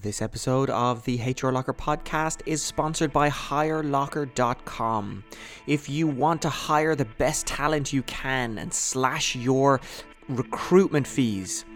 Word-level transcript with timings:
This 0.00 0.22
episode 0.22 0.70
of 0.70 1.04
the 1.04 1.20
HR 1.20 1.50
Locker 1.50 1.74
podcast 1.74 2.40
is 2.46 2.62
sponsored 2.62 3.12
by 3.12 3.28
HireLocker.com. 3.28 5.24
If 5.66 5.90
you 5.90 6.06
want 6.06 6.40
to 6.42 6.48
hire 6.48 6.94
the 6.94 7.04
best 7.04 7.46
talent 7.46 7.92
you 7.92 8.02
can 8.04 8.56
and 8.56 8.72
slash 8.72 9.36
your 9.36 9.82
recruitment 10.30 11.06
fees, 11.06 11.66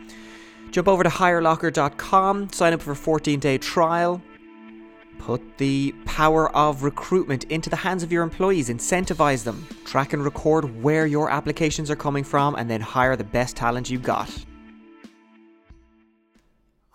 jump 0.71 0.88
over 0.88 1.02
to 1.02 1.10
HireLocker.com, 1.10 2.52
sign 2.52 2.72
up 2.72 2.80
for 2.80 2.92
a 2.92 2.96
14 2.96 3.38
day 3.38 3.58
trial. 3.58 4.22
Put 5.19 5.58
the 5.58 5.94
power 6.06 6.51
of 6.56 6.85
recruitment 6.85 7.44
into 7.44 7.69
the 7.69 7.76
hands 7.76 8.03
of 8.03 8.10
your 8.10 8.22
employees, 8.22 8.71
incentivize 8.71 9.44
them, 9.44 9.67
track 9.85 10.14
and 10.14 10.24
record 10.24 10.83
where 10.83 11.04
your 11.04 11.28
applications 11.28 11.90
are 11.90 11.96
coming 11.96 12.24
from, 12.24 12.54
and 12.54 12.71
then 12.71 12.80
hire 12.80 13.14
the 13.14 13.24
best 13.24 13.56
talent 13.56 13.90
you've 13.90 14.03
got. 14.03 14.46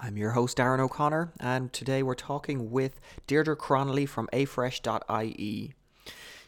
I'm 0.04 0.18
your 0.18 0.32
host, 0.32 0.58
Darren 0.58 0.80
O'Connor, 0.80 1.32
and 1.40 1.72
today 1.72 2.02
we're 2.02 2.16
talking 2.16 2.72
with 2.72 3.00
Deirdre 3.28 3.56
Cronley 3.56 4.10
from 4.10 4.28
afresh.ie. 4.34 5.76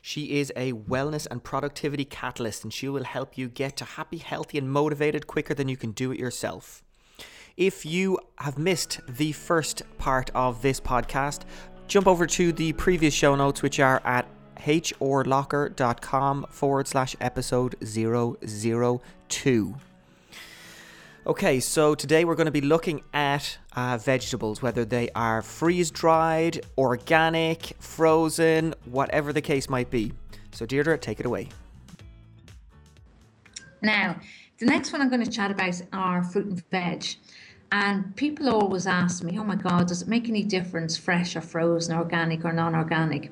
She 0.02 0.40
is 0.40 0.52
a 0.56 0.74
wellness 0.74 1.28
and 1.30 1.44
productivity 1.44 2.04
catalyst, 2.04 2.64
and 2.64 2.74
she 2.74 2.90
will 2.90 3.04
help 3.04 3.38
you 3.38 3.48
get 3.48 3.78
to 3.78 3.86
happy, 3.86 4.18
healthy, 4.18 4.58
and 4.58 4.72
motivated 4.72 5.28
quicker 5.28 5.54
than 5.54 5.70
you 5.70 5.78
can 5.78 5.92
do 5.92 6.12
it 6.12 6.18
yourself. 6.18 6.82
If 7.56 7.86
you 7.86 8.18
have 8.40 8.58
missed 8.58 9.02
the 9.08 9.34
first 9.34 9.84
part 10.00 10.32
of 10.34 10.64
this 10.64 10.80
podcast, 10.80 11.42
jump 11.88 12.08
over 12.08 12.26
to 12.26 12.52
the 12.54 12.74
previous 12.74 13.14
show 13.14 13.36
notes, 13.36 13.62
which 13.62 13.80
are 13.80 14.02
at 14.04 14.28
hrlocker.com 14.58 16.48
forward 16.50 16.88
slash 16.88 17.16
episode 17.22 17.76
002. 17.86 19.76
Okay, 21.26 21.62
so 21.62 21.96
today 21.96 22.26
we're 22.26 22.36
going 22.36 22.48
to 22.48 22.52
be 22.52 22.60
looking 22.60 23.02
at 23.14 23.58
uh, 23.78 23.98
vegetables, 23.98 24.62
whether 24.62 24.84
they 24.84 25.10
are 25.16 25.42
freeze 25.42 25.90
dried, 25.90 26.66
organic, 26.78 27.78
frozen, 27.80 28.76
whatever 28.84 29.32
the 29.32 29.40
case 29.40 29.70
might 29.70 29.90
be. 29.90 30.12
So, 30.52 30.66
Deirdre, 30.66 30.98
take 30.98 31.22
it 31.22 31.26
away. 31.26 31.48
Now, 33.82 34.20
the 34.60 34.66
next 34.66 34.92
one 34.92 35.02
I'm 35.02 35.10
going 35.10 35.24
to 35.24 35.32
chat 35.32 35.50
about 35.50 35.82
are 35.94 36.26
fruit 36.26 36.48
and 36.48 36.70
veg. 36.70 37.06
And 37.74 38.16
people 38.16 38.50
always 38.50 38.86
ask 38.86 39.24
me, 39.24 39.40
oh 39.40 39.44
my 39.44 39.56
God, 39.56 39.88
does 39.88 40.04
it 40.04 40.08
make 40.08 40.30
any 40.30 40.44
difference, 40.44 40.96
fresh 40.96 41.36
or 41.36 41.42
frozen, 41.42 41.98
organic 41.98 42.46
or 42.46 42.54
non 42.54 42.76
organic? 42.76 43.32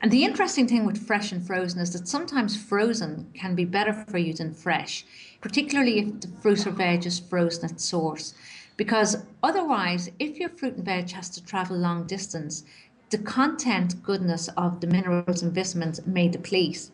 And 0.00 0.10
the 0.10 0.24
interesting 0.24 0.68
thing 0.68 0.86
with 0.86 1.06
fresh 1.06 1.32
and 1.32 1.44
frozen 1.44 1.80
is 1.80 1.92
that 1.92 2.06
sometimes 2.06 2.56
frozen 2.56 3.30
can 3.34 3.54
be 3.54 3.64
better 3.64 3.92
for 3.92 4.16
you 4.16 4.32
than 4.32 4.54
fresh 4.54 5.04
particularly 5.40 5.98
if 5.98 6.20
the 6.20 6.28
fruit 6.40 6.66
or 6.66 6.70
veg 6.70 7.06
is 7.06 7.18
frozen 7.18 7.70
at 7.70 7.80
source. 7.80 8.34
Because 8.76 9.24
otherwise, 9.42 10.10
if 10.18 10.38
your 10.38 10.48
fruit 10.50 10.76
and 10.76 10.84
veg 10.84 11.10
has 11.10 11.28
to 11.30 11.44
travel 11.44 11.76
long 11.76 12.06
distance, 12.06 12.64
the 13.10 13.18
content 13.18 14.02
goodness 14.02 14.48
of 14.56 14.80
the 14.80 14.86
minerals 14.86 15.42
and 15.42 15.52
vitamins 15.52 16.04
may 16.06 16.28
deplete. 16.28 16.90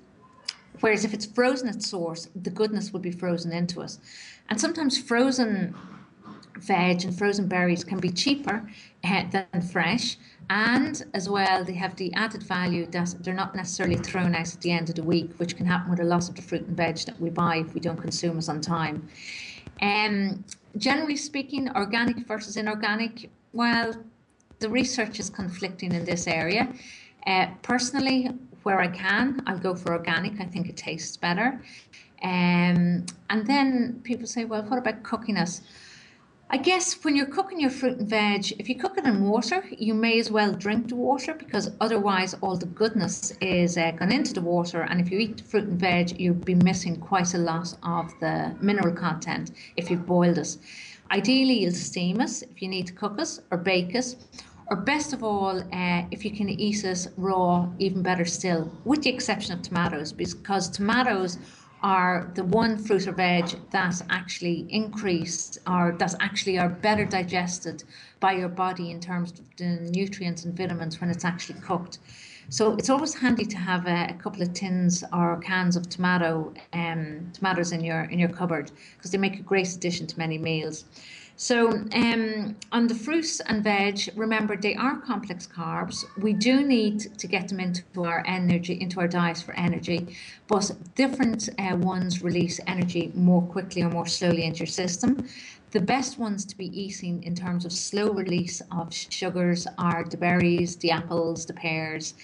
Whereas 0.81 1.05
if 1.05 1.15
it's 1.15 1.27
frozen 1.27 1.69
at 1.69 1.83
source, 1.83 2.29
the 2.35 2.51
goodness 2.51 2.93
will 2.93 3.01
be 3.01 3.11
frozen 3.11 3.53
into 3.53 3.81
us. 3.81 3.99
And 4.49 4.61
sometimes 4.61 4.99
frozen 5.01 5.75
veg 6.59 7.05
and 7.05 7.17
frozen 7.17 7.49
berries 7.49 7.85
can 7.85 7.99
be 7.99 8.11
cheaper 8.11 8.69
uh, 9.05 9.25
than 9.31 9.63
fresh. 9.63 10.17
And 10.49 11.05
as 11.13 11.29
well, 11.29 11.65
they 11.65 11.75
have 11.75 11.97
the 11.97 12.13
added 12.15 12.43
value 12.43 12.87
that 12.87 13.15
they're 13.21 13.35
not 13.35 13.57
necessarily 13.57 13.97
thrown 13.97 14.35
out 14.35 14.55
at 14.55 14.61
the 14.61 14.71
end 14.71 14.89
of 14.89 14.95
the 14.95 15.03
week, 15.03 15.33
which 15.39 15.57
can 15.57 15.67
happen 15.67 15.91
with 15.91 16.01
a 16.01 16.05
lot 16.05 16.29
of 16.29 16.37
the 16.37 16.43
fruit 16.43 16.63
and 16.63 16.77
veg 16.77 16.99
that 16.99 17.21
we 17.21 17.31
buy 17.31 17.57
if 17.59 17.75
we 17.75 17.81
don't 17.81 18.01
consume 18.01 18.39
it 18.39 18.49
on 18.49 18.61
time. 18.61 19.09
Um, 19.83 20.45
generally 20.77 21.17
speaking, 21.17 21.69
organic 21.75 22.27
versus 22.27 22.57
inorganic, 22.57 23.31
well, 23.53 23.95
the 24.61 24.69
research 24.69 25.19
is 25.19 25.29
conflicting 25.31 25.93
in 25.93 26.05
this 26.05 26.27
area. 26.27 26.73
Uh, 27.27 27.49
personally, 27.63 28.31
where 28.63 28.81
I 28.81 28.89
can, 28.89 29.43
I'll 29.47 29.59
go 29.59 29.75
for 29.75 29.93
organic. 29.93 30.41
I 30.41 30.45
think 30.45 30.69
it 30.69 30.77
tastes 30.77 31.17
better. 31.17 31.61
Um, 32.23 33.05
and 33.31 33.47
then 33.47 34.01
people 34.03 34.27
say, 34.27 34.45
well, 34.45 34.63
what 34.63 34.79
about 34.79 35.03
cooking 35.03 35.37
it? 35.37 35.61
I 36.49 36.59
guess 36.59 37.03
when 37.03 37.17
you're 37.17 37.27
cooking 37.27 37.59
your 37.59 37.71
fruit 37.71 37.99
and 37.99 38.09
veg, 38.09 38.53
if 38.61 38.69
you 38.69 38.77
cook 38.77 38.97
it 38.97 39.05
in 39.05 39.29
water, 39.29 39.65
you 39.77 39.95
may 39.95 40.21
as 40.21 40.31
well 40.31 40.53
drink 40.53 40.89
the 40.89 40.95
water 40.95 41.35
because 41.35 41.73
otherwise 41.81 42.35
all 42.35 42.57
the 42.57 42.67
goodness 42.67 43.33
is 43.41 43.77
uh, 43.77 43.91
gone 43.91 44.13
into 44.13 44.33
the 44.33 44.41
water. 44.41 44.83
And 44.83 45.01
if 45.01 45.11
you 45.11 45.19
eat 45.19 45.41
fruit 45.41 45.65
and 45.65 45.81
veg, 45.81 46.21
you'll 46.21 46.35
be 46.35 46.55
missing 46.55 47.01
quite 47.01 47.35
a 47.35 47.39
lot 47.39 47.75
of 47.83 48.13
the 48.21 48.55
mineral 48.61 48.95
content 48.95 49.51
if 49.77 49.91
you've 49.91 50.07
boiled 50.07 50.39
it. 50.39 50.57
Ideally, 51.11 51.63
you'll 51.63 51.73
steam 51.73 52.21
it 52.21 52.45
if 52.45 52.63
you 52.63 52.69
need 52.69 52.87
to 52.87 52.93
cook 52.93 53.19
it 53.19 53.41
or 53.51 53.59
bake 53.59 53.97
it. 53.97 54.15
Or 54.69 54.77
best 54.77 55.13
of 55.13 55.25
all, 55.25 55.59
uh, 55.73 56.03
if 56.13 56.25
you 56.25 56.31
can 56.31 56.49
eat 56.49 56.85
it 56.85 57.09
raw, 57.17 57.69
even 57.81 58.03
better 58.03 58.25
still, 58.25 58.71
with 58.85 59.03
the 59.03 59.11
exception 59.11 59.53
of 59.53 59.63
tomatoes, 59.63 60.13
because 60.13 60.69
tomatoes 60.69 61.39
are 61.83 62.31
the 62.35 62.45
one 62.45 62.79
fruit 62.79 63.07
or 63.07 63.13
veg 63.13 63.55
that 63.71 64.03
actually 64.11 64.67
increase 64.71 65.59
or 65.67 65.95
that 65.99 66.15
actually 66.21 66.59
are 66.59 66.69
better 66.69 67.05
digested 67.05 67.85
by 68.21 68.33
your 68.33 68.49
body 68.49 68.91
in 68.91 69.01
terms 69.01 69.33
of 69.33 69.45
the 69.57 69.91
nutrients 69.93 70.45
and 70.45 70.57
vitamins 70.57 71.01
when 71.01 71.11
it's 71.11 71.25
actually 71.25 71.61
cooked. 71.61 71.99
So 72.49 72.75
it's 72.75 72.91
always 72.91 73.15
handy 73.15 73.45
to 73.45 73.57
have 73.57 73.87
a, 73.87 74.09
a 74.11 74.15
couple 74.15 74.43
of 74.43 74.53
tins 74.53 75.03
or 75.13 75.39
cans 75.39 75.77
of 75.77 75.89
tomato 75.89 76.55
um, 76.73 77.31
tomatoes 77.33 77.73
in 77.73 77.83
your 77.83 78.03
in 78.05 78.19
your 78.19 78.29
cupboard 78.29 78.71
because 78.97 79.11
they 79.11 79.19
make 79.19 79.39
a 79.39 79.43
great 79.43 79.73
addition 79.75 80.07
to 80.07 80.19
many 80.19 80.39
meals. 80.39 80.85
So 81.39 81.69
um, 81.93 82.57
on 82.73 82.87
the 82.87 82.95
fruits 82.95 83.41
and 83.41 83.63
veg, 83.63 84.09
remember 84.17 84.57
they 84.57 84.75
are 84.75 84.97
complex 84.97 85.47
carbs. 85.47 86.03
We 86.17 86.33
do 86.33 86.65
need 86.65 87.19
to 87.19 87.27
get 87.27 87.49
them 87.49 87.61
into 87.61 87.83
our 88.05 88.25
energy, 88.27 88.81
into 88.81 89.01
our 89.01 89.09
diets 89.09 89.43
for 89.43 89.53
energy, 89.53 90.17
but 90.47 90.73
different 90.95 91.51
uh, 91.59 91.77
ones 91.77 92.23
release 92.23 92.59
energy 92.67 93.13
more 93.15 93.43
quickly 93.43 93.83
or 93.83 93.91
more 93.91 94.07
slowly 94.07 94.45
into 94.45 94.61
your 94.61 94.67
system. 94.67 95.29
The 95.77 95.83
best 95.83 96.19
ones 96.19 96.47
to 96.47 96.57
be 96.57 96.69
eating 96.69 97.23
in 97.25 97.35
terms 97.35 97.67
of 97.67 97.71
slow 97.71 98.11
release 98.11 98.63
of 98.73 98.95
sugars 98.95 99.67
are 99.77 100.05
the 100.09 100.17
berries, 100.17 100.75
the 100.77 100.91
apples, 100.91 101.45
the 101.45 101.53
pears, 101.53 102.15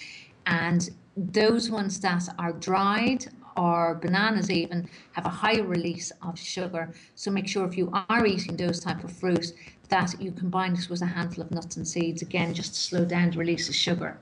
and 0.47 0.89
those 1.19 1.71
ones 1.71 2.01
that 2.01 2.27
are 2.39 2.55
dried 2.55 3.27
or 3.55 3.97
bananas 3.97 4.51
even 4.51 4.89
have 5.13 5.27
a 5.27 5.37
higher 5.43 5.65
release 5.65 6.11
of 6.23 6.39
sugar. 6.39 6.95
So 7.15 7.31
make 7.31 7.47
sure 7.47 7.67
if 7.67 7.77
you 7.77 7.91
are 8.09 8.25
eating 8.25 8.57
those 8.57 8.81
type 8.81 9.05
of 9.05 9.13
fruit 9.13 9.53
that 9.91 10.19
you 10.19 10.33
combine 10.33 10.73
this 10.73 10.89
with 10.89 11.03
a 11.03 11.07
handful 11.07 11.45
of 11.45 11.51
nuts 11.51 11.77
and 11.77 11.87
seeds 11.87 12.23
again 12.23 12.55
just 12.55 12.73
to 12.73 12.81
slow 12.81 13.05
down 13.05 13.33
the 13.33 13.37
release 13.37 13.69
of 13.69 13.75
sugar. 13.75 14.17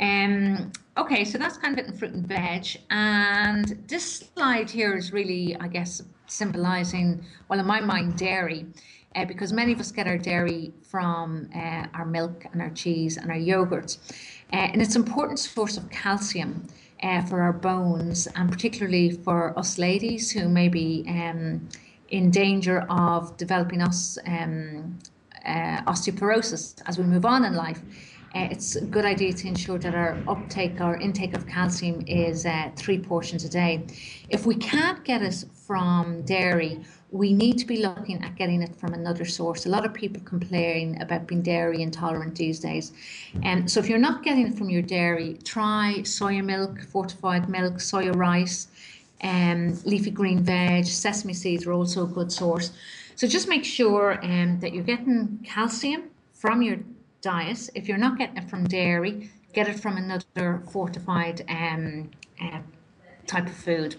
Um, 0.00 0.72
okay, 0.96 1.24
so 1.24 1.38
that's 1.38 1.56
kind 1.56 1.78
of 1.78 1.84
it 1.84 1.90
in 1.90 1.96
fruit 1.96 2.12
and 2.12 2.26
veg. 2.26 2.66
And 2.90 3.84
this 3.86 4.30
slide 4.34 4.70
here 4.70 4.96
is 4.96 5.12
really, 5.12 5.56
I 5.56 5.68
guess, 5.68 6.02
symbolizing, 6.26 7.24
well, 7.48 7.60
in 7.60 7.66
my 7.66 7.80
mind, 7.80 8.16
dairy. 8.16 8.66
Uh, 9.16 9.24
because 9.24 9.52
many 9.52 9.72
of 9.72 9.80
us 9.80 9.90
get 9.90 10.06
our 10.06 10.16
dairy 10.16 10.72
from 10.82 11.50
uh, 11.52 11.84
our 11.94 12.06
milk 12.06 12.46
and 12.52 12.62
our 12.62 12.70
cheese 12.70 13.16
and 13.16 13.28
our 13.28 13.36
yogurts. 13.36 13.98
Uh, 14.52 14.56
and 14.56 14.80
it's 14.80 14.94
an 14.94 15.02
important 15.02 15.36
source 15.36 15.76
of 15.76 15.90
calcium 15.90 16.64
uh, 17.02 17.20
for 17.22 17.40
our 17.42 17.52
bones, 17.52 18.28
and 18.36 18.50
particularly 18.50 19.10
for 19.10 19.58
us 19.58 19.78
ladies 19.78 20.30
who 20.30 20.48
may 20.48 20.68
be 20.68 21.04
um, 21.08 21.68
in 22.10 22.30
danger 22.30 22.86
of 22.88 23.36
developing 23.36 23.82
us 23.82 24.16
um, 24.26 24.96
uh, 25.44 25.82
osteoporosis 25.82 26.80
as 26.86 26.96
we 26.96 27.04
move 27.04 27.24
on 27.24 27.44
in 27.44 27.54
life. 27.54 27.82
Uh, 28.32 28.46
it's 28.50 28.76
a 28.76 28.84
good 28.84 29.04
idea 29.04 29.32
to 29.32 29.48
ensure 29.48 29.78
that 29.78 29.94
our 29.94 30.16
uptake 30.28 30.80
or 30.80 30.96
intake 30.96 31.34
of 31.34 31.46
calcium 31.48 32.00
is 32.06 32.46
uh, 32.46 32.70
three 32.76 32.98
portions 32.98 33.44
a 33.44 33.48
day. 33.48 33.84
If 34.28 34.46
we 34.46 34.54
can't 34.54 35.02
get 35.04 35.20
it 35.20 35.44
from 35.66 36.22
dairy, 36.22 36.80
we 37.10 37.32
need 37.32 37.58
to 37.58 37.66
be 37.66 37.78
looking 37.78 38.22
at 38.22 38.36
getting 38.36 38.62
it 38.62 38.76
from 38.76 38.94
another 38.94 39.24
source. 39.24 39.66
A 39.66 39.68
lot 39.68 39.84
of 39.84 39.92
people 39.92 40.22
complain 40.22 41.00
about 41.02 41.26
being 41.26 41.42
dairy 41.42 41.82
intolerant 41.82 42.36
these 42.36 42.60
days. 42.60 42.92
And 43.42 43.62
um, 43.62 43.68
so 43.68 43.80
if 43.80 43.88
you're 43.88 43.98
not 43.98 44.22
getting 44.22 44.46
it 44.46 44.56
from 44.56 44.70
your 44.70 44.82
dairy, 44.82 45.36
try 45.42 45.96
soya 46.02 46.44
milk, 46.44 46.82
fortified 46.82 47.48
milk, 47.48 47.74
soya 47.74 48.14
rice, 48.14 48.68
um, 49.24 49.76
leafy 49.84 50.12
green 50.12 50.44
veg, 50.44 50.86
sesame 50.86 51.34
seeds 51.34 51.66
are 51.66 51.72
also 51.72 52.04
a 52.04 52.06
good 52.06 52.30
source. 52.30 52.70
So 53.16 53.26
just 53.26 53.48
make 53.48 53.64
sure 53.64 54.24
um, 54.24 54.60
that 54.60 54.72
you're 54.72 54.84
getting 54.84 55.40
calcium 55.44 56.04
from 56.32 56.62
your 56.62 56.78
diet. 57.20 57.70
If 57.74 57.88
you're 57.88 57.98
not 57.98 58.18
getting 58.18 58.36
it 58.36 58.48
from 58.50 58.64
dairy, 58.66 59.30
get 59.52 59.68
it 59.68 59.78
from 59.80 59.96
another 59.96 60.62
fortified 60.70 61.44
um, 61.48 62.10
uh, 62.42 62.60
type 63.26 63.46
of 63.46 63.54
food. 63.54 63.96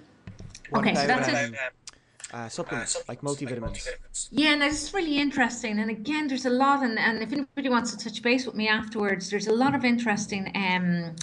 What 0.70 0.82
okay, 0.82 0.96
so 0.96 1.08
that's 1.08 1.28
it 1.28 1.60
uh, 2.34 2.50
supplements, 2.50 2.96
uh, 2.96 3.02
like 3.08 3.22
multivitamins. 3.22 3.88
Yeah, 4.32 4.54
and 4.54 4.64
it's 4.64 4.94
really 4.94 5.18
interesting. 5.18 5.80
And 5.80 5.90
again, 5.90 6.28
there's 6.28 6.46
a 6.46 6.50
lot, 6.50 6.84
and, 6.84 6.98
and 6.98 7.22
if 7.22 7.32
anybody 7.34 7.70
wants 7.70 7.94
to 7.96 8.04
touch 8.04 8.22
base 8.22 8.46
with 8.46 8.56
me 8.56 8.68
afterwards, 8.68 9.30
there's 9.30 9.48
a 9.48 9.54
lot 9.54 9.76
of 9.76 9.84
interesting 9.84 10.52
um, 10.56 11.16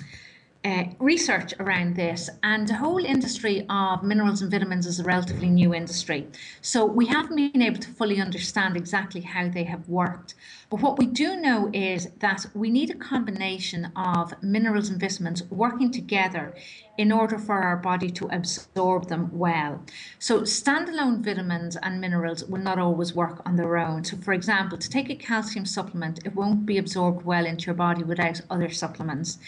uh, 0.64 0.84
research 0.98 1.54
around 1.60 1.94
this, 1.94 2.28
and 2.42 2.66
the 2.66 2.74
whole 2.74 3.04
industry 3.04 3.64
of 3.70 4.02
minerals 4.02 4.42
and 4.42 4.50
vitamins 4.50 4.86
is 4.86 4.98
a 4.98 5.04
relatively 5.04 5.48
new 5.48 5.72
industry. 5.72 6.26
So 6.60 6.84
we 6.84 7.06
haven't 7.06 7.36
been 7.36 7.62
able 7.62 7.78
to 7.78 7.90
fully 7.90 8.20
understand 8.20 8.76
exactly 8.76 9.20
how 9.20 9.48
they 9.48 9.64
have 9.64 9.88
worked. 9.88 10.34
But 10.68 10.82
what 10.82 10.98
we 10.98 11.06
do 11.06 11.36
know 11.36 11.70
is 11.72 12.08
that 12.18 12.46
we 12.54 12.70
need 12.70 12.90
a 12.90 12.94
combination 12.94 13.92
of 13.94 14.34
minerals 14.42 14.90
and 14.90 15.00
vitamins 15.00 15.44
working 15.44 15.92
together 15.92 16.54
in 16.98 17.12
order 17.12 17.38
for 17.38 17.62
our 17.62 17.76
body 17.76 18.10
to 18.10 18.26
absorb 18.26 19.08
them 19.08 19.30
well. 19.32 19.80
So, 20.18 20.40
standalone 20.40 21.20
vitamins 21.20 21.76
and 21.76 22.00
minerals 22.00 22.44
will 22.44 22.60
not 22.60 22.80
always 22.80 23.14
work 23.14 23.40
on 23.46 23.54
their 23.54 23.78
own. 23.78 24.02
So, 24.04 24.16
for 24.16 24.32
example, 24.34 24.76
to 24.76 24.90
take 24.90 25.08
a 25.08 25.14
calcium 25.14 25.64
supplement, 25.64 26.18
it 26.26 26.34
won't 26.34 26.66
be 26.66 26.76
absorbed 26.76 27.24
well 27.24 27.46
into 27.46 27.66
your 27.66 27.76
body 27.76 28.02
without 28.02 28.40
other 28.50 28.70
supplements. 28.70 29.38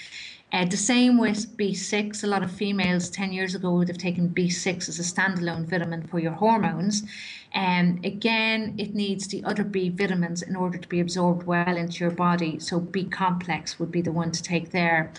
Uh, 0.53 0.65
the 0.65 0.77
same 0.77 1.17
with 1.17 1.57
B6. 1.57 2.25
A 2.25 2.27
lot 2.27 2.43
of 2.43 2.51
females 2.51 3.09
10 3.11 3.33
years 3.33 3.55
ago 3.55 3.73
would 3.73 3.87
have 3.87 3.99
taken 3.99 4.31
B6 4.31 4.89
as 4.89 4.99
a 4.99 5.03
standalone 5.03 5.65
vitamin 5.65 6.03
for 6.03 6.19
your 6.19 6.33
hormones. 6.33 7.05
And 7.53 7.99
um, 7.99 8.05
again, 8.05 8.75
it 8.77 8.95
needs 8.95 9.29
the 9.29 9.45
other 9.45 9.63
B 9.63 9.91
vitamins 9.91 10.43
in 10.43 10.57
order 10.57 10.79
to 10.79 10.89
be 10.89 10.99
absorbed 10.99 11.47
well 11.47 11.77
into 11.77 12.03
your 12.05 12.11
body. 12.11 12.59
So 12.59 12.81
B 12.81 13.05
complex 13.05 13.79
would 13.79 13.93
be 13.93 14.03
the 14.03 14.13
one 14.13 14.33
to 14.33 14.43
take 14.43 14.71
there. 14.71 15.13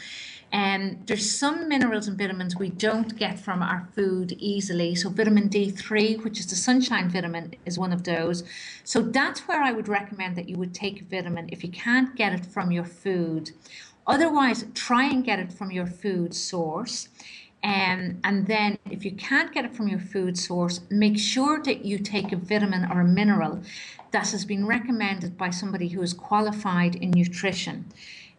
And 0.54 0.92
um, 0.92 0.98
there's 1.06 1.32
some 1.32 1.70
minerals 1.70 2.10
and 2.10 2.18
vitamins 2.18 2.58
we 2.58 2.70
don't 2.70 3.18
get 3.18 3.40
from 3.40 3.64
our 3.64 3.88
food 3.96 4.34
easily. 4.38 4.96
So 4.96 5.10
vitamin 5.10 5.48
D3, 5.48 6.26
which 6.26 6.42
is 6.42 6.48
the 6.48 6.58
sunshine 6.58 7.10
vitamin, 7.10 7.56
is 7.66 7.80
one 7.80 7.94
of 7.94 8.04
those. 8.04 8.44
So 8.84 9.02
that's 9.02 9.48
where 9.48 9.64
I 9.64 9.72
would 9.72 9.88
recommend 9.88 10.36
that 10.36 10.50
you 10.50 10.58
would 10.58 10.74
take 10.74 11.00
a 11.00 11.06
vitamin 11.06 11.48
if 11.54 11.64
you 11.64 11.72
can't 11.72 12.18
get 12.18 12.34
it 12.34 12.46
from 12.46 12.70
your 12.70 12.84
food 12.84 13.52
Otherwise, 14.08 14.66
try 14.74 15.06
and 15.06 15.24
get 15.24 15.40
it 15.40 15.52
from 15.52 15.72
your 15.72 15.86
food 15.86 16.34
source. 16.34 17.10
Um, 17.64 18.20
and 18.24 18.48
then, 18.48 18.80
if 18.90 19.06
you 19.06 19.12
can't 19.12 19.54
get 19.54 19.66
it 19.66 19.76
from 19.76 19.88
your 19.88 20.00
food 20.00 20.38
source, 20.38 20.82
make 20.90 21.20
sure 21.20 21.62
that 21.62 21.86
you 21.86 22.00
take 22.00 22.32
a 22.32 22.36
vitamin 22.36 22.92
or 22.92 23.02
a 23.02 23.06
mineral 23.06 23.62
that 24.12 24.32
has 24.32 24.46
been 24.46 24.66
recommended 24.66 25.38
by 25.38 25.52
somebody 25.52 25.90
who 25.90 26.02
is 26.02 26.14
qualified 26.14 26.96
in 26.96 27.12
nutrition. 27.12 27.86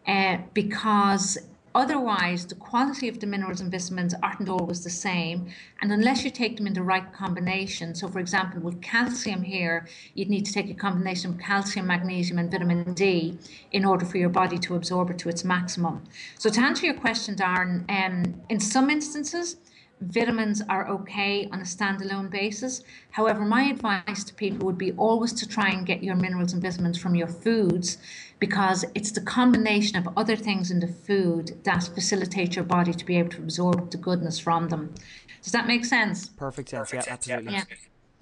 Uh, 0.07 0.39
because 0.53 1.39
Otherwise, 1.75 2.47
the 2.47 2.55
quality 2.55 3.09
of 3.09 3.21
the 3.21 3.27
minerals 3.27 3.61
and 3.61 3.71
vitamins 3.71 4.15
aren't 4.23 4.49
always 4.49 4.85
the 4.85 4.91
same. 4.91 5.47
And 5.81 5.91
unless 5.91 6.25
you 6.25 6.31
take 6.31 6.57
them 6.57 6.67
in 6.67 6.75
the 6.75 6.83
right 6.83 7.13
combination, 7.13 7.95
so 7.95 8.09
for 8.09 8.19
example, 8.19 8.61
with 8.61 8.83
calcium 8.83 9.43
here, 9.43 9.89
you'd 10.15 10.29
need 10.29 10.45
to 10.47 10.53
take 10.53 10.71
a 10.71 10.75
combination 10.75 11.31
of 11.31 11.39
calcium, 11.39 11.87
magnesium, 11.87 12.39
and 12.39 12.51
vitamin 12.51 12.93
D 12.93 13.39
in 13.71 13.85
order 13.85 14.05
for 14.05 14.19
your 14.19 14.29
body 14.29 14.59
to 14.59 14.75
absorb 14.75 15.11
it 15.11 15.19
to 15.21 15.29
its 15.29 15.45
maximum. 15.45 16.03
So, 16.39 16.51
to 16.51 16.61
answer 16.61 16.85
your 16.85 16.95
question, 16.95 17.35
Darren, 17.37 17.85
um, 17.89 18.43
in 18.49 18.61
some 18.61 18.91
instances, 18.91 19.57
vitamins 20.03 20.63
are 20.69 20.89
okay 20.89 21.49
on 21.53 21.61
a 21.61 21.65
standalone 21.65 22.31
basis. 22.31 22.83
However, 23.11 23.45
my 23.45 23.63
advice 23.63 24.25
to 24.25 24.35
people 24.35 24.67
would 24.67 24.79
be 24.79 24.93
always 24.93 25.33
to 25.35 25.49
try 25.49 25.71
and 25.71 25.87
get 25.87 26.03
your 26.03 26.17
minerals 26.17 26.53
and 26.53 26.63
vitamins 26.63 26.99
from 26.99 27.15
your 27.15 27.29
foods 27.29 27.99
because 28.39 28.85
it's 28.95 29.13
the 29.13 29.21
combination 29.21 29.97
of 29.97 30.09
other 30.17 30.37
things 30.37 30.71
in 30.71 30.81
the 30.81 30.89
food 30.89 31.61
that 31.65 31.89
facilitate 31.95 32.57
your 32.57 32.65
body 32.65 32.93
to 32.93 33.05
be 33.05 33.17
able 33.17 33.31
to 33.31 33.39
absorb 33.39 33.91
the 33.91 33.97
goodness 33.97 34.39
from 34.39 34.69
them. 34.69 34.95
Does 35.43 35.53
that 35.53 35.67
make 35.67 35.85
sense? 35.85 36.29
Perfect 36.29 36.69
sense. 36.71 36.91
Perfect 36.91 37.07
yeah, 37.07 37.13
absolutely. 37.13 37.53
Yeah. 37.53 37.65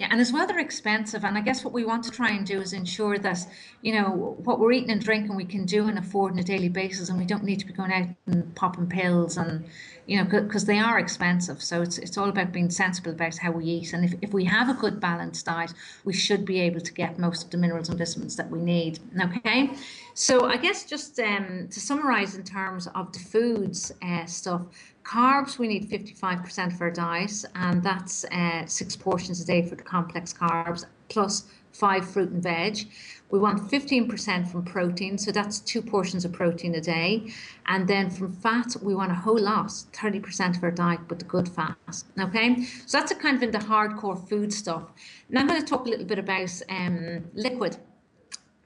Yeah, 0.01 0.09
and 0.11 0.19
as 0.19 0.33
well, 0.33 0.47
they're 0.47 0.59
expensive. 0.59 1.25
And 1.25 1.37
I 1.37 1.43
guess 1.43 1.63
what 1.63 1.75
we 1.75 1.85
want 1.85 2.05
to 2.05 2.11
try 2.11 2.31
and 2.31 2.47
do 2.47 2.59
is 2.59 2.73
ensure 2.73 3.19
that, 3.19 3.47
you 3.83 3.93
know, 3.93 4.35
what 4.43 4.59
we're 4.59 4.73
eating 4.73 4.91
and 4.91 5.05
drinking 5.05 5.37
we 5.37 5.45
can 5.45 5.67
do 5.67 5.89
and 5.89 5.99
afford 5.99 6.33
on 6.33 6.39
a 6.39 6.43
daily 6.43 6.71
basis. 6.71 7.11
And 7.11 7.19
we 7.19 7.27
don't 7.27 7.45
need 7.45 7.61
to 7.61 7.67
be 7.67 7.75
going 7.75 7.93
out 7.93 8.09
and 8.27 8.55
popping 8.55 8.87
pills 8.87 9.37
and, 9.37 9.67
you 10.07 10.17
know, 10.17 10.25
because 10.25 10.65
they 10.65 10.79
are 10.79 10.99
expensive. 10.99 11.63
So 11.63 11.83
it's, 11.83 11.99
it's 11.99 12.19
all 12.19 12.29
about 12.29 12.53
being 12.53 12.71
sensible 12.71 13.13
about 13.13 13.37
how 13.37 13.53
we 13.53 13.65
eat. 13.65 13.93
And 13.93 14.05
if, 14.05 14.15
if 14.23 14.33
we 14.33 14.45
have 14.45 14.69
a 14.69 14.75
good 14.75 15.01
balanced 15.01 15.47
diet, 15.47 15.73
we 16.05 16.13
should 16.13 16.45
be 16.45 16.61
able 16.61 16.81
to 16.81 16.93
get 16.93 17.19
most 17.19 17.45
of 17.45 17.51
the 17.51 17.57
minerals 17.57 17.89
and 17.89 17.99
vitamins 17.99 18.37
that 18.37 18.51
we 18.51 18.61
need. 18.61 18.99
Okay. 19.21 19.71
So 20.15 20.47
I 20.47 20.57
guess 20.57 20.85
just 20.85 21.19
um, 21.21 21.69
to 21.71 21.81
summarize 21.81 22.35
in 22.35 22.45
terms 22.45 22.89
of 22.95 23.13
the 23.13 23.21
foods 23.21 23.93
uh, 24.03 24.27
stuff, 24.27 24.63
Carbs, 25.05 25.59
we 25.59 25.67
need 25.67 25.91
55% 25.91 26.75
of 26.75 26.81
our 26.81 26.91
diet, 26.91 27.45
and 27.55 27.83
that's 27.83 28.25
uh, 28.27 28.67
six 28.67 28.95
portions 28.95 29.41
a 29.41 29.47
day 29.47 29.63
for 29.63 29.75
the 29.75 29.83
complex 29.83 30.33
carbs, 30.33 30.85
plus 31.09 31.47
five 31.73 32.09
fruit 32.09 32.31
and 32.31 32.43
veg. 32.43 32.87
We 33.31 33.39
want 33.39 33.71
15% 33.71 34.51
from 34.51 34.65
protein, 34.65 35.17
so 35.17 35.31
that's 35.31 35.61
two 35.61 35.83
portions 35.83 36.25
of 36.25 36.33
protein 36.33 36.75
a 36.75 36.81
day. 36.81 37.33
And 37.67 37.87
then 37.87 38.11
from 38.11 38.33
fat, 38.33 38.75
we 38.83 38.95
want 38.95 39.13
a 39.13 39.15
whole 39.15 39.39
lot, 39.39 39.69
30% 39.69 40.57
of 40.57 40.65
our 40.65 40.73
diet, 40.73 41.01
but 41.07 41.21
the 41.21 41.25
good 41.25 41.49
fat. 41.49 41.77
Okay, 42.19 42.65
so 42.87 42.99
that's 42.99 43.13
a 43.13 43.15
kind 43.15 43.37
of 43.37 43.43
in 43.43 43.53
the 43.53 43.59
hardcore 43.59 44.29
food 44.29 44.53
stuff. 44.53 44.83
Now 45.29 45.43
I'm 45.43 45.47
going 45.47 45.61
to 45.61 45.67
talk 45.67 45.87
a 45.87 45.89
little 45.89 46.07
bit 46.07 46.19
about 46.19 46.51
um, 46.69 47.25
liquid 47.35 47.77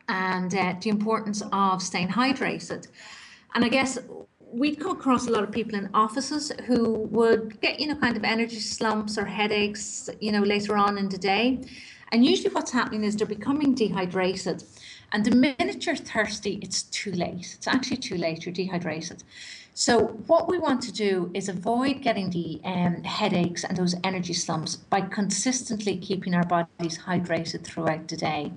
and 0.09 0.55
uh, 0.55 0.75
the 0.81 0.89
importance 0.91 1.43
of 1.53 1.83
staying 1.83 2.09
hydrated. 2.09 2.89
And 3.55 3.65
I 3.65 3.69
guess 3.69 3.99
we'd 4.55 4.79
come 4.79 4.93
across 4.93 5.27
a 5.27 5.31
lot 5.31 5.43
of 5.43 5.51
people 5.51 5.75
in 5.75 5.91
offices 5.95 6.53
who 6.67 7.09
would 7.11 7.61
get, 7.61 7.81
you 7.81 7.89
know, 7.89 7.97
kind 7.97 8.17
of 8.17 8.25
energy 8.25 8.61
slumps 8.61 9.19
or 9.19 9.25
headaches, 9.25 10.09
you 10.21 10.33
know, 10.33 10.43
later 10.43 10.77
on 10.77 10.97
in 10.97 11.09
the 11.09 11.19
day. 11.19 11.61
And 12.15 12.25
usually 12.25 12.55
what's 12.55 12.71
happening 12.71 13.03
is 13.03 13.17
they're 13.17 13.27
becoming 13.27 13.75
dehydrated. 13.75 14.63
And 15.11 15.25
the 15.25 15.35
minute 15.35 15.85
you're 15.85 15.97
thirsty, 15.97 16.61
it's 16.63 16.85
too 16.85 17.11
late. 17.11 17.57
It's 17.57 17.67
actually 17.67 17.97
too 17.97 18.15
late. 18.17 18.47
You're 18.47 18.53
dehydrated. 18.53 19.25
So 19.75 19.99
what 20.29 20.49
we 20.49 20.57
want 20.57 20.81
to 20.83 20.93
do 20.93 21.33
is 21.35 21.49
avoid 21.49 22.03
getting 22.03 22.31
the 22.31 22.61
um, 22.63 23.03
headaches 23.03 23.65
and 23.65 23.77
those 23.77 23.97
energy 24.05 24.33
slumps 24.33 24.77
by 24.77 25.01
consistently 25.01 25.97
keeping 25.97 26.37
our 26.37 26.45
bodies 26.45 26.99
hydrated 26.99 27.65
throughout 27.65 28.07
the 28.07 28.17
day. 28.17 28.53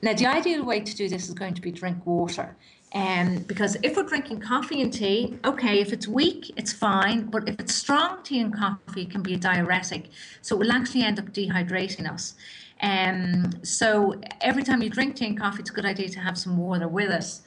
Now, 0.00 0.14
the 0.14 0.26
ideal 0.26 0.64
way 0.64 0.78
to 0.78 0.94
do 0.94 1.08
this 1.08 1.26
is 1.26 1.34
going 1.34 1.54
to 1.54 1.60
be 1.60 1.72
drink 1.72 2.06
water. 2.06 2.54
Um, 2.94 3.38
because 3.48 3.76
if 3.82 3.96
we're 3.96 4.04
drinking 4.04 4.42
coffee 4.42 4.80
and 4.80 4.92
tea, 4.92 5.38
okay, 5.44 5.80
if 5.80 5.92
it's 5.92 6.06
weak, 6.06 6.52
it's 6.56 6.72
fine. 6.72 7.22
But 7.22 7.48
if 7.48 7.58
it's 7.58 7.74
strong 7.74 8.22
tea 8.22 8.38
and 8.38 8.54
coffee, 8.54 9.02
it 9.02 9.10
can 9.10 9.22
be 9.22 9.34
a 9.34 9.38
diuretic. 9.38 10.10
So 10.40 10.54
it 10.54 10.60
will 10.60 10.72
actually 10.72 11.02
end 11.02 11.18
up 11.18 11.32
dehydrating 11.32 12.08
us. 12.08 12.34
Um, 12.82 13.50
so 13.62 14.20
every 14.40 14.64
time 14.64 14.82
you 14.82 14.90
drink 14.90 15.16
tea 15.16 15.26
and 15.26 15.38
coffee, 15.38 15.60
it's 15.60 15.70
a 15.70 15.72
good 15.72 15.84
idea 15.84 16.08
to 16.08 16.20
have 16.20 16.36
some 16.36 16.56
water 16.56 16.88
with 16.88 17.10
us. 17.10 17.42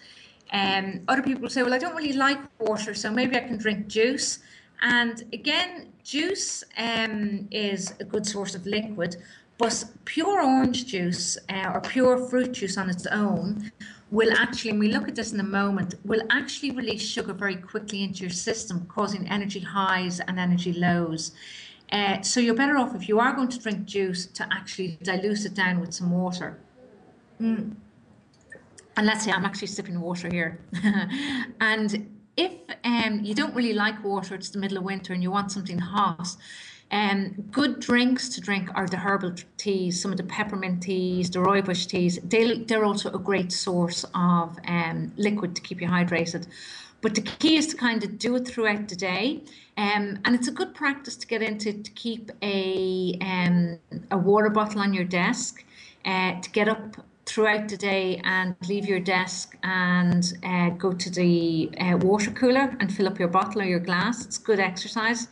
Um, 0.54 1.02
other 1.08 1.22
people 1.22 1.50
say, 1.50 1.64
well, 1.64 1.74
I 1.74 1.78
don't 1.78 1.96
really 1.96 2.14
like 2.14 2.40
water, 2.60 2.94
so 2.94 3.12
maybe 3.12 3.36
I 3.36 3.42
can 3.42 3.58
drink 3.58 3.88
juice. 3.88 4.40
And 4.82 5.24
again, 5.34 5.92
juice 6.04 6.64
um, 6.78 7.48
is 7.52 7.94
a 8.00 8.06
good 8.06 8.26
source 8.26 8.56
of 8.56 8.66
liquid, 8.66 9.18
but 9.58 9.86
pure 10.06 10.42
orange 10.42 10.86
juice 10.86 11.38
uh, 11.50 11.72
or 11.74 11.82
pure 11.82 12.18
fruit 12.30 12.54
juice 12.54 12.78
on 12.78 12.90
its 12.90 13.06
own 13.08 13.72
will 14.12 14.32
actually, 14.38 14.72
and 14.72 14.80
we 14.80 14.92
look 14.92 15.08
at 15.08 15.16
this 15.16 15.34
in 15.34 15.40
a 15.40 15.44
moment, 15.44 15.96
will 16.06 16.22
actually 16.30 16.72
release 16.72 17.02
sugar 17.02 17.34
very 17.34 17.56
quickly 17.56 18.04
into 18.04 18.22
your 18.22 18.30
system, 18.30 18.86
causing 18.88 19.28
energy 19.28 19.62
highs 19.62 20.20
and 20.22 20.40
energy 20.40 20.74
lows. 20.74 21.32
Uh, 21.92 22.22
so 22.22 22.40
you're 22.40 22.56
better 22.56 22.78
off 22.78 22.96
if 22.96 23.08
you 23.08 23.20
are 23.20 23.34
going 23.34 23.48
to 23.48 23.60
drink 23.60 23.86
juice 23.86 24.26
to 24.26 24.48
actually 24.52 24.98
dilute 25.04 25.46
it 25.46 25.54
down 25.54 25.80
with 25.80 25.94
some 25.94 26.12
water. 26.12 26.60
Mm. 27.40 27.76
And 28.98 29.06
let's 29.06 29.26
say 29.26 29.32
I'm 29.32 29.46
actually 29.46 29.68
sipping 29.68 30.00
water 30.00 30.30
here. 30.30 30.60
and 31.60 32.10
if 32.38 32.54
um, 32.84 33.22
you 33.24 33.36
don't 33.36 33.54
really 33.54 33.74
like 33.74 34.04
water, 34.04 34.36
it's 34.36 34.50
the 34.50 34.60
middle 34.60 34.78
of 34.78 34.84
winter 34.84 35.14
and 35.14 35.22
you 35.22 35.32
want 35.32 35.52
something 35.52 35.78
hot, 35.78 36.36
um, 36.92 37.34
good 37.52 37.80
drinks 37.80 38.30
to 38.30 38.42
drink 38.42 38.70
are 38.76 38.88
the 38.88 38.98
herbal 38.98 39.36
teas, 39.58 40.02
some 40.02 40.12
of 40.12 40.18
the 40.18 40.24
peppermint 40.24 40.84
teas, 40.84 41.30
the 41.30 41.40
rooibos 41.40 41.88
teas. 41.88 42.20
They, 42.24 42.60
they're 42.60 42.86
also 42.86 43.12
a 43.12 43.20
great 43.20 43.52
source 43.52 44.06
of 44.14 44.58
um, 44.68 45.12
liquid 45.18 45.56
to 45.56 45.62
keep 45.62 45.82
you 45.82 45.88
hydrated. 45.88 46.48
But 47.06 47.14
the 47.14 47.22
key 47.22 47.56
is 47.56 47.68
to 47.68 47.78
kind 47.78 48.04
of 48.04 48.18
do 48.18 48.36
it 48.36 48.48
throughout 48.48 48.88
the 48.88 48.96
day. 48.96 49.44
Um, 49.78 50.18
and 50.26 50.34
it's 50.34 50.48
a 50.48 50.52
good 50.52 50.74
practice 50.74 51.16
to 51.18 51.28
get 51.28 51.44
into 51.44 51.72
to 51.72 51.92
keep 51.92 52.32
a, 52.42 53.16
um, 53.22 53.78
a 54.10 54.18
water 54.18 54.50
bottle 54.50 54.82
on 54.82 54.92
your 54.92 55.04
desk, 55.04 55.64
uh, 56.04 56.42
to 56.42 56.50
get 56.50 56.68
up 56.68 56.98
throughout 57.28 57.70
the 57.70 57.78
day 57.78 58.20
and 58.24 58.56
leave 58.68 58.88
your 58.88 59.00
desk 59.00 59.56
and 59.62 60.34
uh, 60.44 60.70
go 60.70 60.94
to 60.94 61.10
the 61.12 61.70
uh, 61.80 61.96
water 61.98 62.32
cooler 62.32 62.76
and 62.80 62.92
fill 62.92 63.08
up 63.08 63.20
your 63.20 63.28
bottle 63.28 63.62
or 63.62 63.66
your 63.66 63.80
glass. 63.80 64.26
It's 64.26 64.40
good 64.40 64.60
exercise 64.60 65.28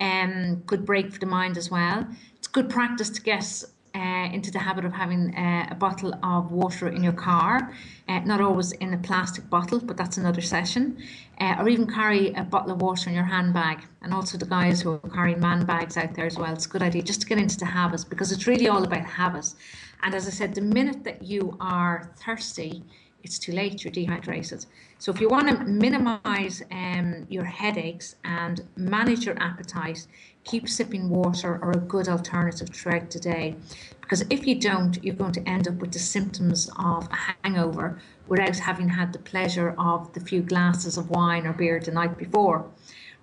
um, 0.00 0.56
good 0.66 0.84
break 0.84 1.12
for 1.12 1.18
the 1.18 1.26
mind 1.26 1.56
as 1.56 1.70
well. 1.70 2.06
It's 2.36 2.48
good 2.48 2.70
practice 2.70 3.10
to 3.10 3.22
get 3.22 3.64
uh, 3.94 4.28
into 4.32 4.50
the 4.50 4.58
habit 4.58 4.84
of 4.84 4.92
having 4.92 5.34
uh, 5.34 5.68
a 5.70 5.74
bottle 5.74 6.14
of 6.22 6.50
water 6.50 6.88
in 6.88 7.02
your 7.02 7.12
car, 7.12 7.72
uh, 8.08 8.20
not 8.20 8.40
always 8.40 8.72
in 8.72 8.94
a 8.94 8.98
plastic 8.98 9.48
bottle, 9.50 9.80
but 9.80 9.96
that's 9.96 10.16
another 10.16 10.40
session, 10.40 10.96
uh, 11.40 11.56
or 11.58 11.68
even 11.68 11.86
carry 11.86 12.32
a 12.34 12.44
bottle 12.44 12.72
of 12.72 12.80
water 12.80 13.08
in 13.08 13.14
your 13.14 13.24
handbag. 13.24 13.82
And 14.02 14.14
also 14.14 14.38
the 14.38 14.46
guys 14.46 14.80
who 14.80 14.92
are 14.92 15.10
carrying 15.10 15.40
man 15.40 15.64
bags 15.64 15.96
out 15.96 16.14
there 16.14 16.26
as 16.26 16.38
well. 16.38 16.52
It's 16.52 16.66
a 16.66 16.68
good 16.68 16.82
idea 16.82 17.02
just 17.02 17.20
to 17.22 17.26
get 17.26 17.38
into 17.38 17.58
the 17.58 17.66
habits 17.66 18.04
because 18.04 18.32
it's 18.32 18.46
really 18.46 18.68
all 18.68 18.84
about 18.84 19.04
habits. 19.04 19.56
And 20.02 20.14
as 20.14 20.26
I 20.26 20.30
said, 20.30 20.54
the 20.54 20.62
minute 20.62 21.04
that 21.04 21.22
you 21.22 21.56
are 21.60 22.12
thirsty, 22.24 22.84
it's 23.22 23.38
too 23.38 23.52
late, 23.52 23.84
you're 23.84 23.92
dehydrated. 23.92 24.66
So 24.98 25.12
if 25.12 25.20
you 25.20 25.28
want 25.28 25.48
to 25.48 25.64
minimize 25.64 26.62
um, 26.70 27.26
your 27.28 27.44
headaches 27.44 28.16
and 28.24 28.62
manage 28.76 29.24
your 29.24 29.40
appetite, 29.42 30.06
keep 30.44 30.68
sipping 30.68 31.08
water 31.08 31.58
or 31.62 31.72
a 31.72 31.78
good 31.78 32.08
alternative 32.08 32.68
throughout 32.70 33.10
the 33.10 33.18
day. 33.18 33.56
Because 34.00 34.24
if 34.30 34.46
you 34.46 34.58
don't, 34.58 35.02
you're 35.04 35.14
going 35.14 35.32
to 35.32 35.48
end 35.48 35.68
up 35.68 35.74
with 35.74 35.92
the 35.92 35.98
symptoms 35.98 36.70
of 36.78 37.08
a 37.10 37.16
hangover 37.42 38.00
without 38.26 38.56
having 38.56 38.88
had 38.88 39.12
the 39.12 39.18
pleasure 39.18 39.74
of 39.78 40.12
the 40.12 40.20
few 40.20 40.42
glasses 40.42 40.96
of 40.96 41.10
wine 41.10 41.46
or 41.46 41.52
beer 41.52 41.80
the 41.80 41.92
night 41.92 42.18
before, 42.18 42.68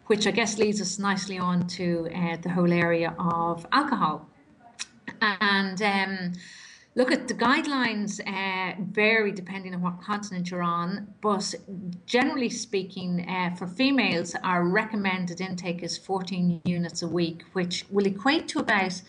which 0.07 0.25
I 0.27 0.31
guess 0.31 0.57
leads 0.57 0.81
us 0.81 0.97
nicely 0.99 1.37
on 1.37 1.67
to 1.67 2.07
uh, 2.15 2.37
the 2.41 2.49
whole 2.49 2.71
area 2.71 3.13
of 3.19 3.65
alcohol. 3.71 4.27
And 5.21 5.81
um, 5.81 6.33
look 6.97 7.11
at 7.11 7.27
the 7.27 7.33
guidelines 7.35 8.19
uh, 8.25 8.73
vary 8.89 9.31
depending 9.31 9.73
on 9.75 9.81
what 9.81 10.01
continent 10.01 10.49
you're 10.49 10.63
on 10.63 11.07
but 11.21 11.53
generally 12.07 12.49
speaking 12.49 13.23
uh, 13.29 13.55
for 13.55 13.67
females 13.67 14.35
our 14.43 14.67
recommended 14.67 15.39
intake 15.39 15.83
is 15.83 15.95
14 15.95 16.59
units 16.65 17.03
a 17.03 17.07
week 17.07 17.43
which 17.53 17.85
will 17.91 18.07
equate 18.07 18.47
to 18.47 18.57
about 18.57 18.99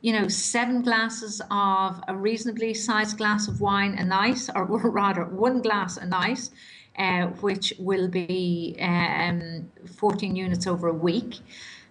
you 0.00 0.12
know 0.12 0.26
seven 0.26 0.82
glasses 0.82 1.40
of 1.52 2.02
a 2.08 2.16
reasonably 2.16 2.74
sized 2.74 3.16
glass 3.16 3.46
of 3.46 3.60
wine 3.60 3.94
a 3.94 4.04
night 4.04 4.40
or 4.56 4.64
rather 4.90 5.24
one 5.24 5.62
glass 5.62 5.96
a 5.98 6.06
night 6.06 6.50
uh, 6.98 7.26
which 7.46 7.72
will 7.78 8.08
be 8.08 8.76
um, 8.80 9.70
14 9.96 10.34
units 10.34 10.66
over 10.66 10.88
a 10.88 10.94
week 10.94 11.36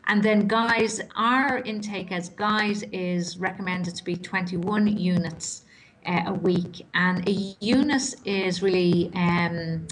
and 0.08 0.22
then 0.22 0.48
guys, 0.48 1.02
our 1.16 1.60
intake 1.60 2.12
as 2.12 2.30
guys 2.30 2.84
is 2.92 3.38
recommended 3.38 3.96
to 3.96 4.04
be 4.04 4.16
21 4.16 4.98
units 4.98 5.64
uh, 6.06 6.24
a 6.28 6.34
week. 6.34 6.86
And 6.94 7.28
a 7.28 7.56
unit 7.60 8.16
is 8.24 8.62
really, 8.62 9.12
um, 9.16 9.88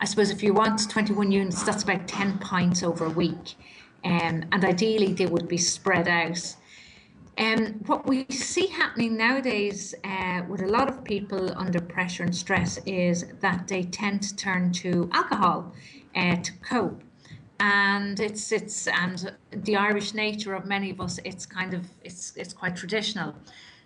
I 0.00 0.04
suppose 0.04 0.30
if 0.30 0.42
you 0.42 0.52
want 0.52 0.90
21 0.90 1.32
units, 1.32 1.62
that's 1.62 1.82
about 1.82 2.06
10 2.06 2.38
pints 2.38 2.82
over 2.82 3.06
a 3.06 3.10
week. 3.10 3.54
Um, 4.04 4.44
and 4.52 4.64
ideally 4.64 5.14
they 5.14 5.26
would 5.26 5.48
be 5.48 5.56
spread 5.58 6.06
out. 6.06 6.54
And 7.38 7.66
um, 7.66 7.72
what 7.86 8.06
we 8.06 8.26
see 8.30 8.66
happening 8.66 9.16
nowadays 9.16 9.94
uh, 10.04 10.42
with 10.48 10.62
a 10.62 10.68
lot 10.68 10.88
of 10.88 11.02
people 11.02 11.52
under 11.56 11.80
pressure 11.80 12.24
and 12.24 12.34
stress 12.34 12.78
is 12.86 13.24
that 13.40 13.68
they 13.68 13.82
tend 13.84 14.22
to 14.22 14.36
turn 14.36 14.72
to 14.72 15.08
alcohol 15.12 15.72
uh, 16.14 16.36
to 16.36 16.52
cope 16.62 17.02
and 17.60 18.20
it's 18.20 18.52
it's 18.52 18.86
and 18.88 19.32
the 19.50 19.76
Irish 19.76 20.14
nature 20.14 20.54
of 20.54 20.66
many 20.66 20.90
of 20.90 21.00
us 21.00 21.18
it's 21.24 21.46
kind 21.46 21.74
of 21.74 21.86
it's 22.04 22.34
it's 22.36 22.52
quite 22.52 22.76
traditional. 22.76 23.34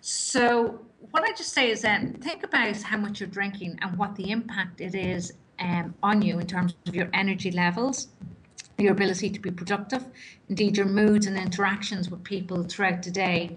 So 0.01 0.81
what 1.11 1.23
I 1.23 1.33
just 1.33 1.53
say 1.53 1.71
is 1.71 1.81
then 1.81 2.13
think 2.13 2.43
about 2.43 2.81
how 2.81 2.97
much 2.97 3.19
you're 3.19 3.29
drinking 3.29 3.79
and 3.81 3.97
what 3.97 4.15
the 4.15 4.31
impact 4.31 4.81
it 4.81 4.95
is 4.95 5.33
um, 5.59 5.93
on 6.01 6.21
you 6.21 6.39
in 6.39 6.47
terms 6.47 6.73
of 6.87 6.95
your 6.95 7.09
energy 7.13 7.51
levels, 7.51 8.07
your 8.77 8.91
ability 8.91 9.29
to 9.29 9.39
be 9.39 9.51
productive, 9.51 10.05
indeed 10.49 10.77
your 10.77 10.87
moods 10.87 11.27
and 11.27 11.37
interactions 11.37 12.09
with 12.09 12.23
people 12.23 12.63
throughout 12.63 13.03
the 13.03 13.11
day. 13.11 13.55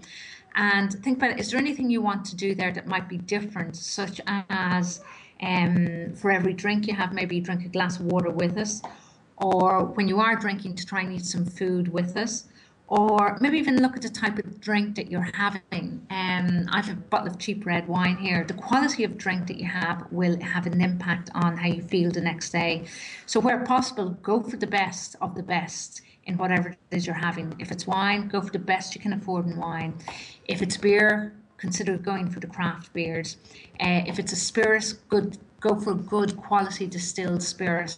And 0.55 0.93
think 1.03 1.17
about 1.17 1.31
it, 1.31 1.39
is 1.39 1.51
there 1.51 1.59
anything 1.59 1.89
you 1.89 2.01
want 2.01 2.25
to 2.25 2.35
do 2.35 2.55
there 2.55 2.71
that 2.71 2.87
might 2.87 3.09
be 3.09 3.17
different, 3.17 3.75
such 3.75 4.21
as 4.27 5.01
um, 5.41 6.13
for 6.15 6.31
every 6.31 6.53
drink 6.53 6.87
you 6.87 6.95
have, 6.95 7.11
maybe 7.11 7.39
drink 7.41 7.65
a 7.65 7.69
glass 7.69 7.99
of 7.99 8.05
water 8.05 8.29
with 8.29 8.57
us, 8.57 8.81
or 9.37 9.85
when 9.85 10.07
you 10.07 10.19
are 10.19 10.35
drinking 10.35 10.75
to 10.75 10.85
try 10.85 11.01
and 11.01 11.13
eat 11.13 11.25
some 11.25 11.45
food 11.45 11.91
with 11.91 12.15
us 12.15 12.45
or 12.87 13.37
maybe 13.41 13.57
even 13.57 13.81
look 13.81 13.95
at 13.95 14.01
the 14.01 14.09
type 14.09 14.37
of 14.37 14.61
drink 14.61 14.95
that 14.95 15.09
you're 15.09 15.29
having. 15.33 16.05
Um, 16.11 16.67
I 16.69 16.81
have 16.81 16.89
a 16.89 16.95
bottle 16.95 17.27
of 17.27 17.39
cheap 17.39 17.65
red 17.65 17.87
wine 17.87 18.17
here. 18.17 18.43
The 18.43 18.53
quality 18.53 19.03
of 19.03 19.17
drink 19.17 19.47
that 19.47 19.57
you 19.57 19.65
have 19.65 20.05
will 20.11 20.39
have 20.41 20.67
an 20.67 20.79
impact 20.81 21.31
on 21.33 21.57
how 21.57 21.67
you 21.67 21.81
feel 21.81 22.11
the 22.11 22.21
next 22.21 22.51
day. 22.51 22.85
So, 23.25 23.39
where 23.39 23.63
possible, 23.65 24.11
go 24.21 24.43
for 24.43 24.57
the 24.57 24.67
best 24.67 25.15
of 25.19 25.35
the 25.35 25.43
best 25.43 26.01
in 26.25 26.37
whatever 26.37 26.69
it 26.69 26.77
is 26.91 27.07
you're 27.07 27.15
having. 27.15 27.55
If 27.59 27.71
it's 27.71 27.87
wine, 27.87 28.27
go 28.27 28.41
for 28.41 28.51
the 28.51 28.59
best 28.59 28.95
you 28.95 29.01
can 29.01 29.13
afford 29.13 29.47
in 29.47 29.57
wine. 29.57 29.95
If 30.47 30.61
it's 30.61 30.77
beer, 30.77 31.33
consider 31.57 31.97
going 31.97 32.29
for 32.29 32.39
the 32.39 32.47
craft 32.47 32.93
beers. 32.93 33.37
Uh, 33.79 34.03
if 34.05 34.19
it's 34.19 34.31
a 34.31 34.35
spirit, 34.35 34.93
good 35.09 35.37
go 35.59 35.79
for 35.79 35.95
good 35.95 36.37
quality 36.37 36.85
distilled 36.85 37.41
spirit 37.41 37.97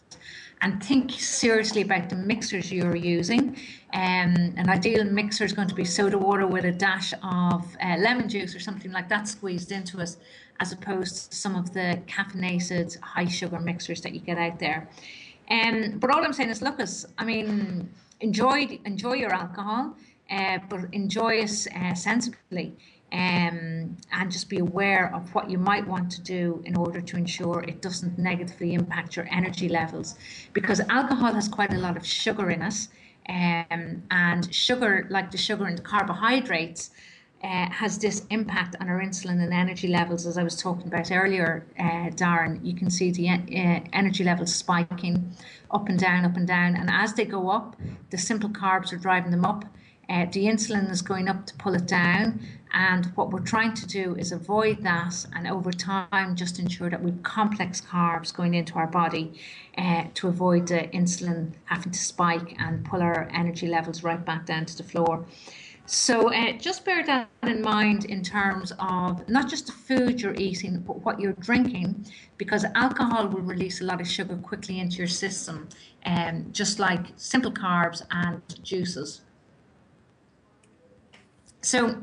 and 0.62 0.84
think 0.84 1.12
seriously 1.12 1.82
about 1.82 2.10
the 2.10 2.16
mixers 2.16 2.72
you're 2.72 2.96
using. 2.96 3.58
Um, 3.94 4.54
an 4.58 4.70
ideal 4.70 5.04
mixer 5.06 5.46
is 5.46 5.54
going 5.54 5.68
to 5.68 5.76
be 5.76 5.86
soda 5.86 6.18
water 6.18 6.48
with 6.48 6.66
a 6.66 6.72
dash 6.72 7.14
of 7.24 7.76
uh, 7.84 7.96
lemon 7.98 8.28
juice 8.28 8.56
or 8.56 8.60
something 8.60 8.92
like 8.92 9.08
that 9.10 9.28
squeezed 9.28 9.72
into 9.72 10.00
it, 10.00 10.16
as 10.60 10.72
opposed 10.72 11.32
to 11.32 11.38
some 11.38 11.56
of 11.56 11.74
the 11.74 12.02
caffeinated 12.08 13.00
high 13.02 13.28
sugar 13.28 13.60
mixers 13.60 14.02
that 14.02 14.14
you 14.14 14.20
get 14.20 14.38
out 14.38 14.60
there. 14.60 14.90
Um, 15.50 15.98
but 16.00 16.10
all 16.10 16.24
I'm 16.24 16.34
saying 16.34 16.50
is, 16.50 16.62
us, 16.62 17.06
I 17.18 17.24
mean, 17.24 17.90
enjoy 18.20 18.80
enjoy 18.84 19.14
your 19.14 19.34
alcohol, 19.34 19.96
uh, 20.30 20.60
but 20.70 20.82
enjoy 20.92 21.36
it 21.36 21.68
uh, 21.76 21.94
sensibly 21.94 22.76
um, 23.14 23.98
and 24.12 24.32
just 24.32 24.50
be 24.50 24.58
aware 24.58 25.14
of 25.16 25.34
what 25.34 25.50
you 25.50 25.58
might 25.58 25.88
want 25.88 26.12
to 26.12 26.22
do 26.22 26.62
in 26.66 26.76
order 26.76 27.00
to 27.00 27.18
ensure 27.18 27.64
it 27.68 27.82
doesn't 27.82 28.18
negatively 28.18 28.74
impact 28.74 29.16
your 29.16 29.28
energy 29.32 29.70
levels. 29.70 30.16
Because 30.54 30.82
alcohol 30.90 31.34
has 31.34 31.48
quite 31.48 31.74
a 31.74 31.78
lot 31.78 31.96
of 31.96 32.06
sugar 32.06 32.50
in 32.50 32.62
it, 32.62 32.88
um, 33.30 34.04
and 34.12 34.54
sugar, 34.54 35.08
like 35.10 35.32
the 35.32 35.38
sugar 35.38 35.68
in 35.68 35.76
the 35.76 35.82
carbohydrates, 35.82 36.92
uh, 37.44 37.70
has 37.70 38.00
this 38.00 38.26
impact 38.30 38.76
on 38.82 38.90
our 38.90 39.00
insulin 39.00 39.42
and 39.44 39.54
energy 39.54 39.88
levels, 39.88 40.26
as 40.26 40.38
I 40.38 40.44
was 40.44 40.56
talking 40.56 40.88
about 40.88 41.12
earlier, 41.12 41.66
uh, 41.78 42.10
Darren. 42.10 42.60
You 42.66 42.74
can 42.74 42.90
see 42.90 43.12
the 43.12 43.30
uh, 43.30 43.80
energy 43.94 44.24
levels 44.24 44.54
spiking 44.56 45.36
up 45.70 45.88
and 45.88 46.00
down, 46.00 46.26
up 46.26 46.36
and 46.36 46.48
down. 46.48 46.76
And 46.76 46.90
as 46.90 47.14
they 47.14 47.26
go 47.26 47.50
up, 47.50 47.76
the 48.10 48.18
simple 48.18 48.50
carbs 48.50 48.92
are 48.92 48.98
driving 48.98 49.32
them 49.32 49.46
up. 49.46 49.66
Uh, 50.10 50.26
the 50.32 50.46
insulin 50.46 50.90
is 50.90 51.02
going 51.02 51.28
up 51.28 51.46
to 51.46 51.54
pull 51.56 51.74
it 51.74 51.86
down. 51.86 52.40
And 52.74 53.08
what 53.16 53.32
we're 53.32 53.40
trying 53.40 53.74
to 53.76 53.88
do 53.88 54.16
is 54.16 54.32
avoid 54.32 54.84
that 54.84 55.26
and 55.34 55.48
over 55.48 55.72
time 55.72 56.36
just 56.36 56.60
ensure 56.60 56.90
that 56.90 57.02
we've 57.02 57.22
complex 57.24 57.82
carbs 57.82 58.34
going 58.34 58.54
into 58.54 58.76
our 58.76 58.88
body 58.88 59.40
uh, 59.78 60.06
to 60.16 60.28
avoid 60.28 60.68
the 60.68 60.82
insulin 60.94 61.54
having 61.66 61.92
to 61.92 62.00
spike 62.00 62.56
and 62.60 62.86
pull 62.86 63.02
our 63.02 63.30
energy 63.34 63.68
levels 63.68 64.04
right 64.04 64.24
back 64.24 64.46
down 64.46 64.66
to 64.66 64.78
the 64.78 64.84
floor. 64.84 65.26
So 65.90 66.34
uh, 66.34 66.52
just 66.58 66.84
bear 66.84 67.06
that 67.06 67.30
in 67.44 67.62
mind 67.62 68.04
in 68.06 68.22
terms 68.22 68.74
of 68.78 69.28
not 69.30 69.50
just 69.50 69.68
the 69.68 69.72
food 69.72 70.20
you're 70.20 70.36
eating, 70.36 70.80
but 70.80 71.02
what 71.06 71.18
you're 71.18 71.32
drinking, 71.40 72.06
because 72.38 72.66
alcohol 72.76 73.30
will 73.30 73.42
release 73.42 73.80
a 73.80 73.86
lot 73.86 74.02
of 74.02 74.08
sugar 74.08 74.36
quickly 74.36 74.82
into 74.82 74.98
your 74.98 75.08
system, 75.08 75.70
um, 76.06 76.48
just 76.52 76.78
like 76.78 77.06
simple 77.16 77.54
carbs 77.54 78.02
and 78.12 78.42
juices. 78.64 79.22
So 81.68 81.98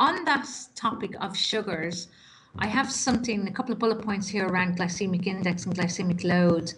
on 0.00 0.24
that 0.24 0.48
topic 0.74 1.12
of 1.20 1.36
sugars, 1.36 2.08
I 2.58 2.66
have 2.66 2.90
something, 2.90 3.46
a 3.46 3.52
couple 3.52 3.72
of 3.72 3.78
bullet 3.78 4.02
points 4.02 4.26
here 4.26 4.48
around 4.48 4.78
glycemic 4.78 5.28
index 5.28 5.64
and 5.64 5.76
glycemic 5.76 6.24
load. 6.24 6.74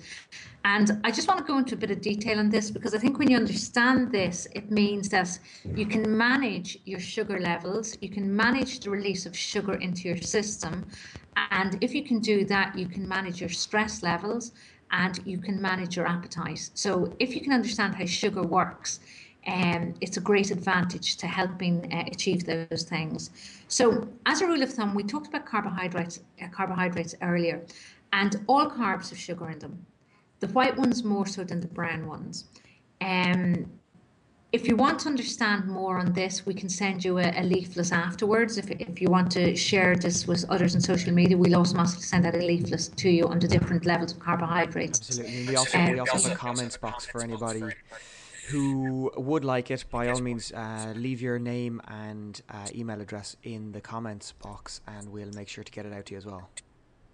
And 0.63 1.01
I 1.05 1.11
just 1.11 1.27
want 1.27 1.41
to 1.41 1.47
go 1.47 1.57
into 1.57 1.75
a 1.75 1.79
bit 1.79 1.91
of 1.91 2.03
detail 2.03 2.39
on 2.39 2.51
this 2.51 2.71
because 2.71 2.95
I 2.95 2.99
think 2.99 3.19
when 3.19 3.31
you 3.31 3.39
understand 3.39 4.13
this, 4.13 4.47
it 4.55 4.71
means 4.71 5.09
that 5.09 5.39
you 5.75 5.87
can 5.87 6.19
manage 6.19 6.79
your 6.85 7.01
sugar 7.01 7.41
levels, 7.41 7.97
you 8.03 8.11
can 8.11 8.37
manage 8.37 8.81
the 8.81 8.91
release 8.91 9.25
of 9.25 9.35
sugar 9.35 9.77
into 9.77 10.03
your 10.03 10.19
system. 10.19 10.87
And 11.51 11.83
if 11.83 11.95
you 11.95 12.05
can 12.05 12.21
do 12.21 12.45
that, 12.45 12.79
you 12.79 12.89
can 12.89 13.09
manage 13.09 13.41
your 13.41 13.49
stress 13.49 14.03
levels 14.03 14.53
and 14.91 15.19
you 15.25 15.39
can 15.39 15.63
manage 15.63 15.97
your 15.97 16.07
appetite. 16.07 16.69
So 16.75 17.11
if 17.19 17.35
you 17.35 17.41
can 17.41 17.55
understand 17.55 17.95
how 17.95 18.05
sugar 18.05 18.43
works, 18.43 19.01
um, 19.49 19.95
it's 20.01 20.19
a 20.19 20.21
great 20.21 20.51
advantage 20.51 21.17
to 21.17 21.27
helping 21.27 21.91
uh, 21.93 22.05
achieve 22.13 22.45
those 22.45 22.83
things. 22.83 23.31
So, 23.69 24.07
as 24.27 24.43
a 24.43 24.47
rule 24.47 24.63
of 24.63 24.71
thumb, 24.73 24.95
we 24.95 25.03
talked 25.03 25.29
about 25.29 25.47
carbohydrates, 25.47 26.21
uh, 26.43 26.49
carbohydrates 26.49 27.15
earlier, 27.23 27.65
and 28.13 28.37
all 28.47 28.67
carbs 28.69 29.09
have 29.11 29.19
sugar 29.19 29.51
in 29.51 29.59
them. 29.59 29.87
The 30.41 30.49
white 30.49 30.77
ones 30.77 31.03
more 31.03 31.27
so 31.27 31.45
than 31.45 31.61
the 31.61 31.67
brown 31.67 32.07
ones. 32.07 32.45
Um, 33.01 33.67
if 34.51 34.67
you 34.67 34.77
want 34.77 35.01
to 35.01 35.09
understand 35.09 35.67
more 35.67 35.99
on 35.99 36.13
this, 36.13 36.47
we 36.47 36.55
can 36.55 36.69
send 36.69 37.05
you 37.05 37.19
a, 37.19 37.33
a, 37.37 37.43
leaflet 37.43 37.93
afterwards. 37.93 38.57
If, 38.57 38.71
if 38.71 39.01
you 39.01 39.09
want 39.09 39.31
to 39.33 39.55
share 39.55 39.95
this 39.95 40.27
with 40.27 40.49
others 40.49 40.75
on 40.75 40.81
social 40.81 41.13
media, 41.13 41.37
we'll 41.37 41.55
automatically 41.55 42.03
send 42.03 42.25
out 42.27 42.35
a 42.35 42.39
leaflet 42.39 42.91
to 42.97 43.11
you 43.11 43.25
on 43.25 43.39
the 43.39 43.49
different 43.49 43.85
levels 43.85 44.13
of 44.13 44.21
carbohydrates. 44.21 45.01
Absolutely. 45.01 45.49
We 45.49 45.57
also, 45.57 45.79
um, 45.79 45.93
we 45.93 45.99
also 45.99 46.29
have 46.29 46.33
a 46.33 46.35
comments 46.35 46.79
box 46.79 47.05
for 47.05 47.23
anybody 47.23 47.63
who 48.51 49.11
would 49.17 49.45
like 49.45 49.71
it, 49.71 49.85
by 49.91 50.09
all 50.09 50.21
means, 50.21 50.53
uh, 50.53 50.93
leave 50.97 51.21
your 51.21 51.39
name 51.39 51.81
and 51.89 52.41
uh, 52.49 52.67
email 52.75 53.01
address 53.01 53.37
in 53.43 53.73
the 53.73 53.81
comments 53.81 54.33
box, 54.33 54.81
and 54.87 55.11
we'll 55.11 55.33
make 55.33 55.49
sure 55.49 55.65
to 55.65 55.73
get 55.73 55.87
it 55.87 55.93
out 55.93 56.07
to 56.07 56.13
you 56.13 56.19
as 56.19 56.27
well. 56.27 56.49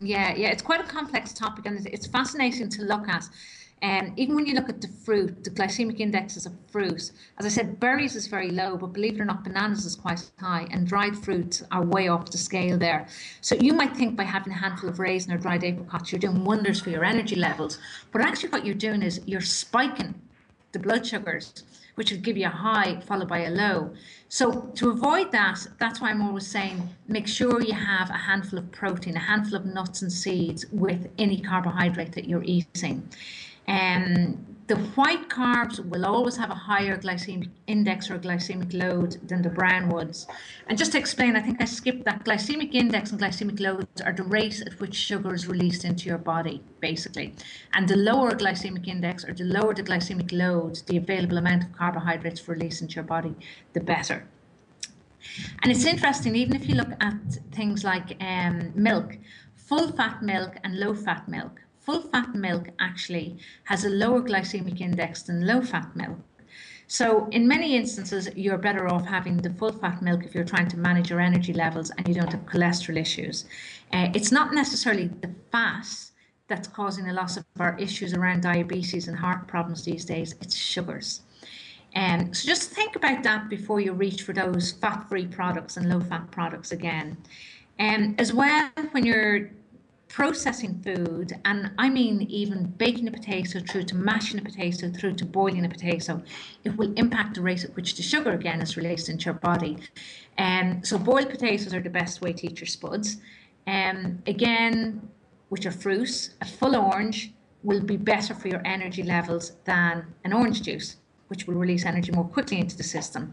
Yeah, 0.01 0.35
yeah, 0.35 0.49
it's 0.49 0.63
quite 0.63 0.81
a 0.81 0.85
complex 0.85 1.33
topic, 1.33 1.67
and 1.67 1.87
it's 1.87 2.07
fascinating 2.07 2.69
to 2.71 2.83
look 2.83 3.09
at. 3.09 3.25
And 3.83 4.09
um, 4.09 4.15
even 4.17 4.35
when 4.35 4.47
you 4.47 4.55
look 4.55 4.69
at 4.69 4.81
the 4.81 4.89
fruit, 4.89 5.45
the 5.45 5.51
glycemic 5.51 6.01
indexes 6.01 6.47
of 6.47 6.53
fruit, 6.71 7.11
as 7.39 7.45
I 7.45 7.49
said, 7.49 7.81
berries 7.81 8.17
is 8.17 8.27
very 8.29 8.51
low, 8.51 8.79
but 8.79 8.95
believe 8.95 9.17
it 9.17 9.21
or 9.21 9.27
not, 9.27 9.45
bananas 9.45 9.85
is 9.85 9.95
quite 9.95 10.31
high, 10.39 10.67
and 10.71 10.87
dried 10.87 11.17
fruits 11.19 11.63
are 11.71 11.85
way 11.85 12.09
off 12.09 12.31
the 12.31 12.39
scale 12.39 12.79
there. 12.79 13.07
So 13.41 13.57
you 13.57 13.75
might 13.75 13.95
think 13.95 14.17
by 14.17 14.25
having 14.25 14.53
a 14.53 14.57
handful 14.57 14.89
of 14.89 14.99
raisin 15.01 15.33
or 15.33 15.39
dried 15.39 15.65
apricots, 15.65 16.13
you're 16.13 16.19
doing 16.19 16.45
wonders 16.45 16.81
for 16.81 16.91
your 16.91 17.05
energy 17.05 17.37
levels. 17.37 17.79
But 18.11 18.23
actually, 18.23 18.51
what 18.51 18.65
you're 18.65 18.75
doing 18.75 19.03
is 19.03 19.21
you're 19.27 19.43
spiking 19.43 20.15
the 20.75 20.79
blood 20.79 21.07
sugars 21.07 21.65
which 21.95 22.11
would 22.11 22.23
give 22.23 22.37
you 22.37 22.47
a 22.47 22.51
high 22.51 23.01
followed 23.01 23.29
by 23.29 23.45
a 23.45 23.51
low. 23.51 23.93
So 24.29 24.73
to 24.75 24.91
avoid 24.91 25.31
that, 25.33 25.65
that's 25.79 26.01
why 26.01 26.11
I'm 26.11 26.23
always 26.23 26.47
saying 26.47 26.89
make 27.09 27.27
sure 27.27 27.63
you 27.63 27.75
have 27.75 28.11
a 28.11 28.15
handful 28.15 28.59
of 28.59 28.71
protein, 28.73 29.17
a 29.17 29.21
handful 29.21 29.57
of 29.57 29.65
nuts 29.67 30.03
and 30.03 30.13
seeds 30.13 30.67
with 30.73 31.09
any 31.19 31.41
carbohydrate 31.41 32.13
that 32.13 32.29
you're 32.29 32.45
eating. 32.45 33.09
Um, 33.69 34.45
the 34.67 34.77
white 34.77 35.29
carbs 35.29 35.79
will 35.79 36.07
always 36.07 36.37
have 36.37 36.51
a 36.51 36.55
higher 36.55 36.97
glycemic 36.97 37.51
index 37.67 38.11
or 38.11 38.19
glycemic 38.19 38.73
load 38.73 39.19
than 39.29 39.43
the 39.43 39.51
brown 39.51 39.91
ones. 39.91 40.27
And 40.69 40.79
just 40.79 40.93
to 40.93 40.99
explain, 40.99 41.37
I 41.37 41.43
think 41.43 41.61
I 41.61 41.67
skipped 41.67 42.05
that 42.07 42.25
glycemic 42.25 42.73
index 42.73 43.11
and 43.11 43.21
glycemic 43.21 43.61
loads 43.61 44.01
are 44.01 44.13
the 44.13 44.23
rate 44.23 44.63
at 44.63 44.81
which 44.81 44.95
sugar 44.95 45.35
is 45.35 45.47
released 45.47 45.85
into 45.85 46.09
your 46.09 46.19
body, 46.19 46.63
basically. 46.81 47.35
And 47.75 47.87
the 47.87 47.97
lower 47.97 48.31
glycemic 48.31 48.89
index 48.89 49.25
or 49.25 49.35
the 49.35 49.45
lower 49.45 49.75
the 49.75 49.83
glycemic 49.83 50.33
load, 50.33 50.81
the 50.87 50.97
available 50.97 51.37
amount 51.37 51.65
of 51.65 51.73
carbohydrates 51.73 52.49
released 52.49 52.81
into 52.81 52.95
your 52.95 53.05
body, 53.05 53.35
the 53.75 53.81
better. 53.81 54.27
And 55.63 55.71
it's 55.71 55.85
interesting, 55.85 56.37
even 56.37 56.57
if 56.57 56.69
you 56.69 56.75
look 56.75 56.93
at 57.01 57.15
things 57.53 57.85
like 57.85 58.17
um, 58.21 58.73
milk, 58.75 59.19
full 59.57 59.93
fat 59.93 60.23
milk 60.23 60.57
and 60.65 60.79
low 60.79 60.95
fat 60.95 61.29
milk 61.29 61.64
full 61.85 62.03
fat 62.03 62.35
milk 62.35 62.69
actually 62.79 63.39
has 63.65 63.85
a 63.85 63.91
lower 63.91 64.23
glycemic 64.23 64.81
index 64.81 65.23
than 65.23 65.47
low 65.47 65.61
fat 65.61 65.95
milk. 65.95 66.19
So, 66.87 67.29
in 67.31 67.49
many 67.49 67.77
instances, 67.77 68.29
you're 68.37 68.59
better 68.59 68.89
off 68.89 69.07
having 69.07 69.39
the 69.39 69.51
full 69.51 69.73
fat 69.73 70.03
milk 70.03 70.25
if 70.25 70.35
you're 70.35 70.45
trying 70.45 70.69
to 70.69 70.77
manage 70.77 71.11
your 71.11 71.21
energy 71.21 71.53
levels 71.53 71.91
and 71.97 72.07
you 72.07 72.15
don't 72.15 72.31
have 72.31 72.45
cholesterol 72.45 72.99
issues. 72.99 73.47
Uh, 73.93 74.09
it's 74.15 74.31
not 74.31 74.53
necessarily 74.53 75.09
the 75.09 75.31
fat 75.51 75.87
that's 76.47 76.69
causing 76.69 77.09
a 77.09 77.13
lot 77.13 77.37
of 77.39 77.45
our 77.59 77.79
issues 77.79 78.13
around 78.13 78.43
diabetes 78.43 79.09
and 79.09 79.17
heart 79.17 79.49
problems 79.49 79.85
these 79.85 80.05
days, 80.05 80.35
it's 80.43 80.55
sugars. 80.55 81.23
Um, 81.97 82.35
so, 82.35 82.47
just 82.47 82.71
think 82.71 82.97
about 82.97 83.23
that 83.23 83.49
before 83.49 83.81
you 83.81 83.93
reach 83.95 84.23
for 84.23 84.35
those 84.35 84.73
fat 84.73 85.09
free 85.09 85.27
products 85.27 85.79
and 85.79 85.89
low 85.89 86.01
fat 86.01 86.31
products 86.31 86.73
again. 86.73 87.17
Um, 87.81 88.15
as 88.19 88.33
well, 88.33 88.71
when 88.93 89.07
you're 89.07 89.51
processing 90.15 90.81
food, 90.85 91.33
and 91.45 91.73
I 91.77 91.89
mean 91.89 92.23
even 92.31 92.67
baking 92.79 93.09
a 93.09 93.11
potato 93.11 93.59
through 93.59 93.83
to 93.87 93.97
mashing 93.97 94.39
a 94.39 94.45
potato 94.45 94.89
through 94.89 95.15
to 95.15 95.25
boiling 95.25 95.65
a 95.65 95.69
potato, 95.69 96.23
it 96.63 96.77
will 96.77 96.95
impact 96.95 97.35
the 97.35 97.41
rate 97.43 97.65
at 97.65 97.75
which 97.75 97.97
the 97.97 98.03
sugar 98.03 98.31
again 98.31 98.63
is 98.63 98.77
released 98.77 99.09
into 99.09 99.25
your 99.25 99.35
body. 99.35 99.77
And 100.39 100.77
um, 100.77 100.85
so 100.85 100.99
boiled 100.99 101.31
potatoes 101.31 101.75
are 101.75 101.81
the 101.81 101.91
best 101.91 102.21
way 102.21 102.33
to 102.33 102.47
eat 102.47 102.61
your 102.61 102.69
spuds. 102.69 103.17
Um, 103.67 104.23
again, 104.29 105.09
which 105.49 105.67
are 105.67 105.73
fruits, 105.73 106.31
a 106.41 106.45
full 106.47 106.77
orange 106.77 107.33
will 107.65 107.83
be 107.83 107.97
better 107.97 108.35
for 108.37 108.47
your 108.47 108.63
energy 108.65 109.03
levels 109.03 109.57
than 109.65 110.07
an 110.23 110.33
orange 110.33 110.63
juice 110.63 110.95
which 111.29 111.47
will 111.47 111.55
release 111.55 111.85
energy 111.85 112.13
more 112.13 112.25
quickly 112.25 112.59
into 112.59 112.77
the 112.77 112.83
system. 112.83 113.33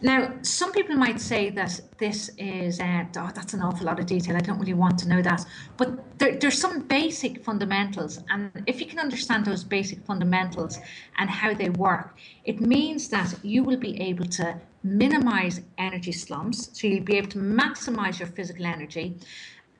Now, 0.00 0.32
some 0.42 0.72
people 0.72 0.96
might 0.96 1.20
say 1.20 1.50
that 1.50 1.80
this 1.98 2.30
is, 2.38 2.80
uh, 2.80 3.04
oh, 3.16 3.30
that's 3.34 3.54
an 3.54 3.62
awful 3.62 3.86
lot 3.86 3.98
of 3.98 4.06
detail. 4.06 4.36
I 4.36 4.40
don't 4.40 4.58
really 4.58 4.74
want 4.74 4.98
to 5.00 5.08
know 5.08 5.22
that. 5.22 5.44
But 5.76 6.18
there, 6.18 6.36
there's 6.36 6.58
some 6.58 6.82
basic 6.82 7.44
fundamentals. 7.44 8.22
And 8.30 8.50
if 8.66 8.80
you 8.80 8.86
can 8.86 8.98
understand 8.98 9.44
those 9.44 9.64
basic 9.64 10.04
fundamentals 10.06 10.78
and 11.18 11.28
how 11.28 11.54
they 11.54 11.70
work, 11.70 12.16
it 12.44 12.60
means 12.60 13.08
that 13.08 13.34
you 13.42 13.64
will 13.64 13.78
be 13.78 14.00
able 14.00 14.26
to 14.26 14.60
minimize 14.84 15.60
energy 15.78 16.12
slumps. 16.12 16.70
So 16.72 16.86
you'll 16.86 17.04
be 17.04 17.16
able 17.16 17.28
to 17.28 17.38
maximize 17.38 18.18
your 18.18 18.28
physical 18.28 18.66
energy. 18.66 19.16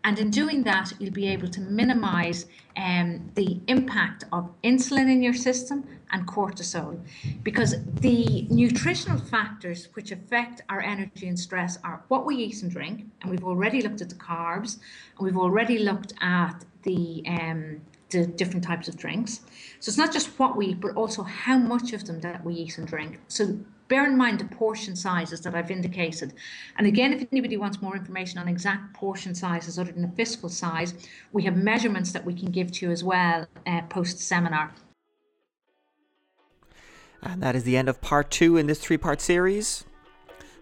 And 0.05 0.19
in 0.19 0.31
doing 0.31 0.65
that, 0.65 0.93
you'll 0.99 1.13
be 1.13 1.29
able 1.29 1.49
to 1.49 1.61
minimize 1.61 2.47
um, 2.77 3.31
the 3.35 3.61
impact 3.69 4.25
of 4.33 4.51
insulin 4.65 5.11
in 5.11 5.23
your 5.23 5.35
system 5.35 5.87
and 6.11 6.27
cortisol. 6.27 7.01
Because 7.43 7.77
the 8.01 8.47
nutritional 8.51 9.19
factors 9.19 9.89
which 9.95 10.11
affect 10.11 10.63
our 10.69 10.81
energy 10.81 11.29
and 11.29 11.39
stress 11.39 11.79
are 11.85 12.03
what 12.09 12.27
we 12.27 12.37
eat 12.37 12.63
and 12.63 12.71
drink. 12.73 13.05
And 13.21 13.31
we've 13.31 13.45
already 13.45 13.81
looked 13.81 14.01
at 14.01 14.09
the 14.09 14.17
carbs, 14.17 14.79
and 15.17 15.25
we've 15.25 15.39
already 15.39 15.79
looked 15.79 16.15
at 16.21 16.65
the 16.83 17.23
um, 17.27 17.81
the 18.11 18.27
different 18.27 18.63
types 18.63 18.89
of 18.89 18.97
drinks. 18.97 19.41
So 19.81 19.89
it's 19.89 19.97
not 19.97 20.13
just 20.13 20.39
what 20.39 20.55
we 20.55 20.67
eat, 20.67 20.81
but 20.81 20.95
also 20.97 21.23
how 21.23 21.57
much 21.57 21.95
of 21.95 22.05
them 22.05 22.21
that 22.21 22.45
we 22.45 22.55
eat 22.55 22.77
and 22.77 22.87
drink. 22.87 23.19
So 23.29 23.59
bear 23.93 24.07
in 24.07 24.17
mind 24.17 24.39
the 24.39 24.47
portion 24.47 24.97
sizes 24.97 25.43
that 25.43 25.55
I've 25.55 25.71
indicated. 25.71 26.33
And 26.79 26.87
again, 26.87 27.13
if 27.13 27.29
anybody 27.31 27.59
wants 27.59 27.83
more 27.83 27.95
information 27.95 28.39
on 28.39 28.49
exact 28.49 28.95
portion 28.95 29.35
sizes 29.35 29.79
other 29.79 29.93
than 29.93 30.01
the 30.01 30.17
physical 30.17 30.49
size, 30.49 30.95
we 31.33 31.43
have 31.43 31.59
measurements 31.59 32.11
that 32.13 32.25
we 32.25 32.33
can 32.33 32.51
give 32.51 32.73
to 32.73 32.87
you 32.87 32.91
as 32.91 33.05
well 33.05 33.47
uh, 33.67 33.83
post 33.91 34.19
seminar. 34.19 34.73
And 37.23 37.43
that 37.43 37.55
is 37.55 37.65
the 37.65 37.77
end 37.77 37.91
of 37.91 38.01
part 38.01 38.31
two 38.31 38.57
in 38.57 38.67
this 38.67 38.79
three 38.79 38.97
part 38.97 39.21
series. 39.21 39.85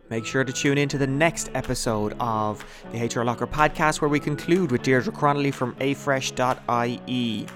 Make 0.08 0.26
sure 0.26 0.42
to 0.42 0.52
tune 0.52 0.76
in 0.76 0.88
to 0.88 0.98
the 0.98 1.06
next 1.06 1.52
episode 1.54 2.16
of 2.18 2.64
the 2.90 2.98
HR 3.06 3.22
Locker 3.22 3.46
podcast, 3.46 4.00
where 4.00 4.08
we 4.08 4.18
conclude 4.18 4.72
with 4.72 4.82
Deirdre 4.82 5.12
Cronley 5.12 5.54
from 5.54 5.76
afresh.ie 5.78 7.46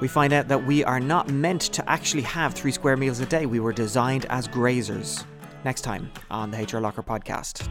we 0.00 0.08
find 0.08 0.32
out 0.32 0.48
that 0.48 0.64
we 0.64 0.84
are 0.84 1.00
not 1.00 1.30
meant 1.30 1.62
to 1.62 1.88
actually 1.88 2.22
have 2.22 2.54
three 2.54 2.72
square 2.72 2.96
meals 2.96 3.20
a 3.20 3.26
day. 3.26 3.46
We 3.46 3.60
were 3.60 3.72
designed 3.72 4.26
as 4.30 4.48
grazers. 4.48 5.24
Next 5.64 5.82
time 5.82 6.10
on 6.30 6.50
the 6.50 6.58
HR 6.58 6.80
Locker 6.80 7.02
podcast. 7.02 7.68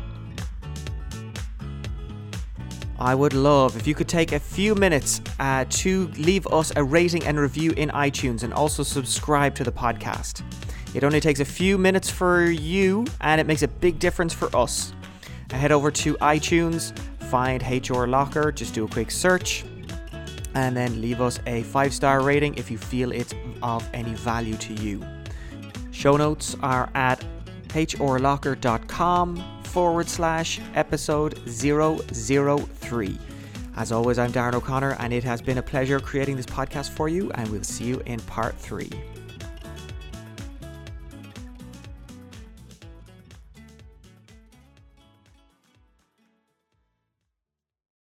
I 3.00 3.16
would 3.16 3.34
love 3.34 3.76
if 3.76 3.86
you 3.86 3.96
could 3.96 4.08
take 4.08 4.32
a 4.32 4.40
few 4.40 4.76
minutes 4.76 5.20
uh, 5.40 5.66
to 5.68 6.08
leave 6.18 6.48
us 6.48 6.72
a 6.76 6.84
rating 6.84 7.26
and 7.26 7.40
review 7.40 7.72
in 7.72 7.90
iTunes 7.90 8.44
and 8.44 8.54
also 8.54 8.84
subscribe 8.84 9.56
to 9.56 9.64
the 9.64 9.72
podcast. 9.72 10.42
It 10.94 11.04
only 11.04 11.20
takes 11.20 11.40
a 11.40 11.46
few 11.46 11.78
minutes 11.78 12.10
for 12.10 12.46
you 12.46 13.06
and 13.22 13.42
it 13.42 13.48
makes 13.48 13.64
a 13.64 13.68
big 13.68 14.00
difference 14.00 14.34
for 14.34 14.56
us. 14.56 14.94
Head 15.50 15.72
over 15.72 15.92
to 15.92 16.16
iTunes, 16.16 16.98
find 17.30 17.62
HR 17.62 18.06
Locker, 18.06 18.52
just 18.52 18.74
do 18.74 18.86
a 18.86 18.88
quick 18.88 19.12
search, 19.12 19.66
and 20.56 20.76
then 20.76 21.02
leave 21.02 21.22
us 21.22 21.40
a 21.48 21.64
five 21.64 21.94
star 21.94 22.22
rating 22.22 22.56
if 22.56 22.70
you 22.70 22.78
feel 22.78 23.12
it's 23.12 23.34
of 23.62 23.88
any 23.94 24.14
value 24.14 24.56
to 24.58 24.74
you. 24.74 25.04
Show 25.92 26.18
notes 26.18 26.56
are 26.62 26.90
at 26.96 27.24
hrlocker.com 27.70 29.44
forward 29.64 30.08
slash 30.08 30.60
episode 30.76 31.40
003. 31.48 33.20
As 33.76 33.92
always, 33.92 34.20
I'm 34.20 34.32
Darren 34.32 34.54
O'Connor, 34.54 34.98
and 35.00 35.12
it 35.12 35.24
has 35.24 35.42
been 35.42 35.58
a 35.58 35.64
pleasure 35.64 36.00
creating 36.00 36.36
this 36.36 36.46
podcast 36.46 36.92
for 36.92 37.10
you, 37.10 37.32
and 37.32 37.50
we'll 37.50 37.64
see 37.64 37.86
you 37.86 38.02
in 38.06 38.20
part 38.20 38.56
three. 38.56 38.92